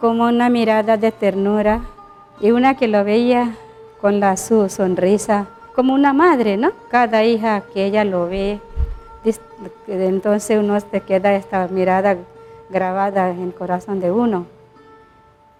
como 0.00 0.26
una 0.26 0.48
mirada 0.48 0.96
de 0.96 1.10
ternura 1.10 1.80
y 2.40 2.52
una 2.52 2.76
que 2.76 2.86
lo 2.86 3.02
veía 3.04 3.56
con 4.00 4.20
la 4.20 4.36
su 4.36 4.68
sonrisa, 4.68 5.46
como 5.74 5.92
una 5.92 6.12
madre, 6.12 6.56
¿no? 6.56 6.70
Cada 6.88 7.24
hija 7.24 7.62
que 7.74 7.86
ella 7.86 8.04
lo 8.04 8.28
ve, 8.28 8.60
entonces 9.88 10.58
uno 10.58 10.78
se 10.78 11.00
queda 11.00 11.34
esta 11.34 11.66
mirada 11.68 12.16
grabada 12.70 13.30
en 13.30 13.40
el 13.40 13.54
corazón 13.54 14.00
de 14.00 14.10
uno. 14.10 14.46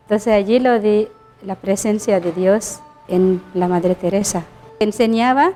Entonces 0.03 0.33
allí 0.35 0.59
lo 0.59 0.79
di 0.81 1.09
la 1.43 1.55
presencia 1.55 2.21
de 2.21 2.33
Dios 2.33 2.81
en 3.09 3.43
la 3.55 3.69
Madre 3.69 3.95
Teresa. 3.95 4.45
Enseñaba 4.81 5.53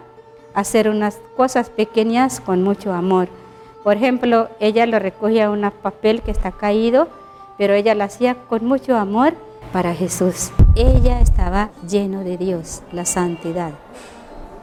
a 0.55 0.61
hacer 0.61 0.89
unas 0.89 1.19
cosas 1.37 1.71
pequeñas 1.71 2.41
con 2.41 2.63
mucho 2.63 2.93
amor. 2.93 3.29
Por 3.83 3.97
ejemplo, 3.97 4.49
ella 4.61 4.87
lo 4.87 4.99
recogía 4.99 5.51
un 5.51 5.71
papel 5.83 6.23
que 6.23 6.31
está 6.31 6.53
caído 6.53 7.09
pero 7.63 7.75
ella 7.75 7.95
lo 7.95 8.03
hacía 8.03 8.35
con 8.35 8.65
mucho 8.65 8.97
amor 8.97 9.35
para 9.73 9.95
Jesús. 9.95 10.51
Ella 10.75 11.21
estaba 11.21 11.71
lleno 11.89 12.25
de 12.25 12.37
Dios, 12.37 12.83
la 12.93 13.05
santidad, 13.05 13.73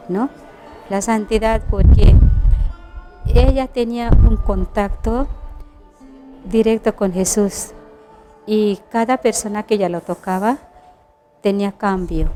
¿no? 0.07 0.29
La 0.89 1.01
santidad 1.01 1.61
porque 1.69 2.13
ella 3.33 3.67
tenía 3.67 4.09
un 4.27 4.37
contacto 4.37 5.27
directo 6.49 6.95
con 6.95 7.13
Jesús 7.13 7.71
y 8.45 8.79
cada 8.91 9.17
persona 9.17 9.63
que 9.63 9.75
ella 9.75 9.89
lo 9.89 10.01
tocaba, 10.01 10.57
tenía 11.41 11.71
cambio. 11.71 12.29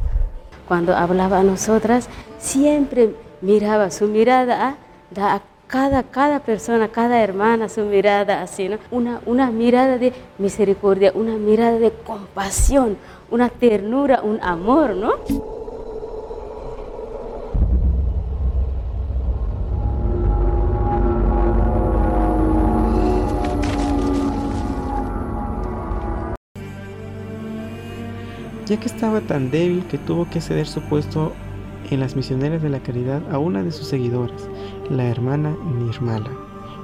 Cuando 0.67 0.95
hablaba 0.95 1.39
a 1.39 1.43
nosotras, 1.43 2.07
siempre 2.37 3.15
miraba 3.41 3.91
su 3.91 4.07
mirada 4.07 4.77
a, 5.17 5.41
cada, 5.67 6.03
cada 6.03 6.39
persona, 6.39 6.87
cada 6.89 7.21
hermana, 7.21 7.67
su 7.67 7.81
mirada 7.81 8.41
así, 8.41 8.69
¿no? 8.69 8.77
Una, 8.91 9.21
una 9.25 9.49
mirada 9.49 9.97
de 9.97 10.13
misericordia, 10.37 11.11
una 11.15 11.35
mirada 11.35 11.79
de 11.79 11.91
compasión, 11.91 12.97
una 13.31 13.49
ternura, 13.49 14.21
un 14.21 14.39
amor, 14.41 14.95
¿no? 14.95 15.13
Ya 28.65 28.79
que 28.79 28.87
estaba 28.87 29.21
tan 29.21 29.51
débil 29.51 29.85
que 29.85 29.97
tuvo 29.97 30.29
que 30.29 30.41
ceder 30.41 30.67
su 30.67 30.81
puesto 30.81 31.33
en 31.89 31.99
las 31.99 32.15
misioneras 32.15 32.61
de 32.61 32.69
la 32.69 32.79
caridad 32.79 33.21
a 33.31 33.39
una 33.39 33.63
de 33.63 33.71
sus 33.71 33.87
seguidoras, 33.87 34.47
la 34.89 35.05
hermana 35.05 35.55
Nirmala, 35.77 36.29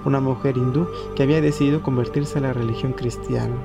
una 0.06 0.20
mujer 0.20 0.58
hindú 0.58 0.88
que 1.15 1.24
había 1.24 1.42
decidido 1.42 1.82
convertirse 1.82 2.39
a 2.39 2.42
la 2.42 2.54
religión 2.54 2.94
cristiana. 2.94 3.56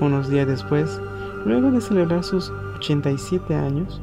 Unos 0.00 0.30
días 0.30 0.46
después, 0.46 1.00
luego 1.44 1.70
de 1.70 1.80
celebrar 1.80 2.22
sus 2.22 2.52
87 2.76 3.54
años, 3.54 4.00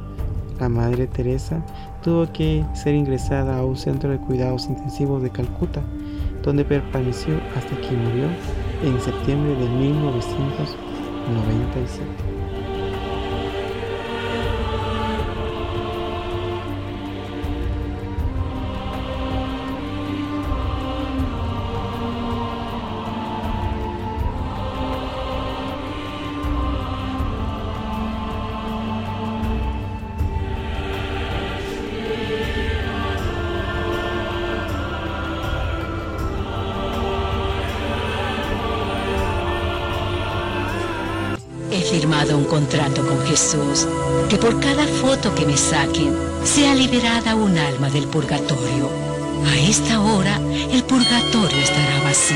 la 0.60 0.70
Madre 0.70 1.08
Teresa 1.08 1.64
tuvo 2.04 2.32
que 2.32 2.64
ser 2.74 2.96
ingresada 2.96 3.58
a 3.58 3.66
un 3.66 3.78
centro 3.78 4.10
de 4.10 4.18
cuidados 4.18 4.68
intensivos 4.68 5.24
de 5.24 5.30
Calcuta, 5.30 5.82
donde 6.44 6.66
permaneció 6.66 7.36
hasta 7.56 7.78
que 7.78 7.96
murió 7.96 8.26
en 8.84 9.00
septiembre 9.00 9.56
de 9.56 9.70
1997. 9.70 12.33
Firmado 42.04 42.38
un 42.38 42.44
contrato 42.44 43.02
con 43.08 43.18
Jesús, 43.26 43.88
que 44.30 44.36
por 44.36 44.60
cada 44.60 44.86
foto 44.86 45.34
que 45.36 45.46
me 45.46 45.56
saquen, 45.56 46.14
sea 46.44 46.76
liberada 46.76 47.34
un 47.34 47.58
alma 47.58 47.90
del 47.90 48.08
purgatorio. 48.08 48.90
A 49.48 49.58
esta 49.58 50.02
hora, 50.02 50.38
el 50.70 50.84
purgatorio 50.84 51.58
estará 51.58 52.04
vacío. 52.04 52.36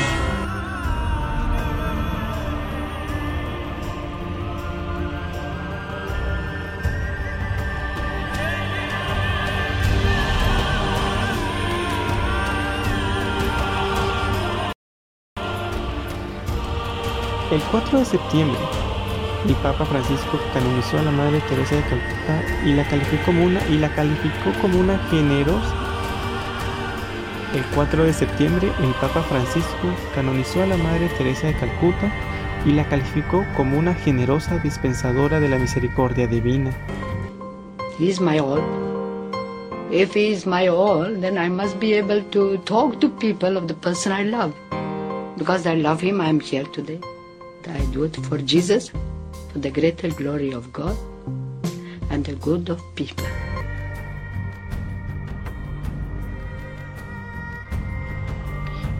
El 17.50 17.60
4 17.70 17.98
de 17.98 18.04
septiembre 18.06 18.87
el 19.46 19.54
Papa 19.56 19.84
Francisco 19.86 20.38
canonizó 20.52 20.98
a 20.98 21.02
la 21.02 21.10
Madre 21.12 21.40
Teresa 21.48 21.76
de 21.76 21.82
Calcuta 21.82 22.42
y 22.66 22.72
la 22.72 22.84
calificó 22.88 23.26
como 23.26 23.44
una 23.44 23.60
y 23.68 23.78
la 23.78 23.94
calificó 23.94 24.52
como 24.60 24.80
una 24.80 24.98
generosa. 25.10 25.74
El 27.54 27.64
4 27.74 28.04
de 28.04 28.12
septiembre, 28.12 28.68
el 28.82 28.92
Papa 29.00 29.22
Francisco 29.22 29.88
canonizó 30.14 30.62
a 30.62 30.66
la 30.66 30.76
Madre 30.76 31.08
Teresa 31.16 31.46
de 31.46 31.54
Calcuta 31.54 32.12
y 32.66 32.72
la 32.72 32.88
calificó 32.88 33.44
como 33.56 33.78
una 33.78 33.94
generosa 33.94 34.58
dispensadora 34.58 35.38
de 35.40 35.48
la 35.48 35.58
misericordia 35.58 36.26
divina. 36.26 36.72
He 37.98 38.08
is 38.08 38.20
my 38.20 38.40
all. 38.40 38.60
If 39.90 40.14
he 40.14 40.32
is 40.32 40.46
my 40.46 40.68
all, 40.68 41.14
then 41.20 41.38
I 41.38 41.48
must 41.48 41.78
be 41.78 41.94
able 41.94 42.22
to 42.32 42.58
talk 42.64 43.00
to 43.00 43.08
people 43.08 43.56
of 43.56 43.68
the 43.68 43.74
person 43.74 44.12
I 44.12 44.24
love. 44.24 44.52
Because 45.38 45.66
I 45.66 45.76
love 45.76 46.00
him, 46.00 46.20
I 46.20 46.28
am 46.28 46.40
here 46.40 46.66
today. 46.72 47.00
I 47.66 47.84
do 47.92 48.04
it 48.04 48.16
for 48.16 48.38
Jesus 48.38 48.90
for 49.52 49.60
the 49.60 49.70
greater 49.70 50.08
glory 50.14 50.52
of 50.52 50.72
God 50.72 50.96
and 52.10 52.24
the 52.24 52.34
good 52.34 52.68
of 52.70 52.80
people. 52.94 53.24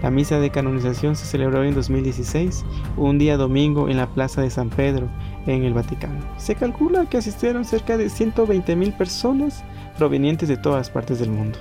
La 0.02 0.10
misa 0.10 0.38
de 0.38 0.50
canonización 0.50 1.16
se 1.16 1.26
celebró 1.26 1.64
en 1.64 1.74
2016, 1.74 2.64
un 2.96 3.18
día 3.18 3.36
domingo 3.36 3.88
en 3.88 3.96
la 3.96 4.06
Plaza 4.06 4.42
de 4.42 4.50
San 4.50 4.70
Pedro, 4.70 5.08
en 5.46 5.64
el 5.64 5.74
Vaticano. 5.74 6.20
Se 6.38 6.54
calcula 6.54 7.06
que 7.06 7.18
asistieron 7.18 7.64
cerca 7.64 7.96
de 7.96 8.06
120.000 8.06 8.96
personas 8.96 9.64
provenientes 9.96 10.48
de 10.48 10.56
todas 10.56 10.88
partes 10.88 11.18
del 11.18 11.30
mundo. 11.30 11.58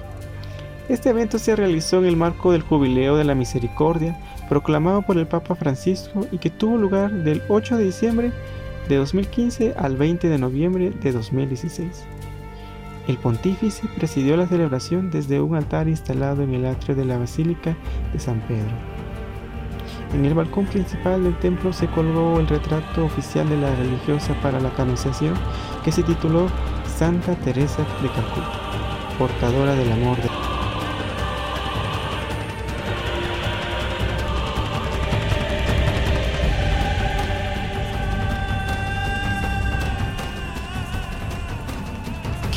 Este 0.87 1.09
evento 1.09 1.39
se 1.39 1.55
realizó 1.55 1.97
en 1.97 2.05
el 2.05 2.15
marco 2.15 2.51
del 2.51 2.61
Jubileo 2.61 3.17
de 3.17 3.23
la 3.23 3.33
Misericordia, 3.33 4.17
proclamado 4.47 5.01
por 5.01 5.17
el 5.17 5.27
Papa 5.27 5.55
Francisco 5.55 6.27
y 6.31 6.37
que 6.37 6.49
tuvo 6.51 6.77
lugar 6.77 7.11
del 7.11 7.41
8 7.49 7.75
de 7.75 7.83
diciembre 7.85 8.31
de 8.87 8.95
2015 8.95 9.73
al 9.77 9.97
20 9.97 10.29
de 10.29 10.37
noviembre 10.37 10.91
de 10.91 11.11
2016. 11.11 12.05
El 13.07 13.17
pontífice 13.17 13.87
presidió 13.97 14.35
la 14.35 14.47
celebración 14.47 15.09
desde 15.09 15.39
un 15.39 15.55
altar 15.55 15.87
instalado 15.87 16.43
en 16.43 16.53
el 16.53 16.65
atrio 16.65 16.95
de 16.95 17.05
la 17.05 17.17
Basílica 17.17 17.75
de 18.11 18.19
San 18.19 18.41
Pedro. 18.41 18.71
En 20.13 20.25
el 20.25 20.33
balcón 20.33 20.65
principal 20.65 21.23
del 21.23 21.37
templo 21.39 21.73
se 21.73 21.87
colgó 21.87 22.39
el 22.39 22.47
retrato 22.47 23.05
oficial 23.05 23.47
de 23.49 23.57
la 23.57 23.75
religiosa 23.75 24.33
para 24.41 24.59
la 24.59 24.71
canonización 24.71 25.33
que 25.83 25.91
se 25.91 26.03
tituló 26.03 26.47
Santa 26.97 27.35
Teresa 27.35 27.85
de 28.01 28.09
Calcuta, 28.09 28.51
portadora 29.17 29.75
del 29.75 29.91
amor 29.91 30.17
de 30.17 30.56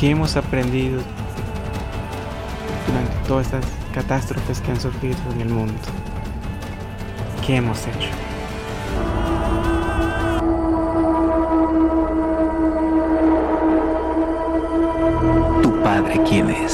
¿Qué 0.01 0.09
hemos 0.09 0.35
aprendido 0.35 0.99
durante 2.87 3.27
todas 3.27 3.45
estas 3.45 3.65
catástrofes 3.93 4.59
que 4.59 4.71
han 4.71 4.81
surgido 4.81 5.15
en 5.35 5.41
el 5.41 5.49
mundo? 5.49 5.75
¿Qué 7.45 7.57
hemos 7.57 7.77
hecho? 7.85 8.09
¿Tu 15.61 15.83
padre 15.83 16.19
quién 16.27 16.49
es? 16.49 16.70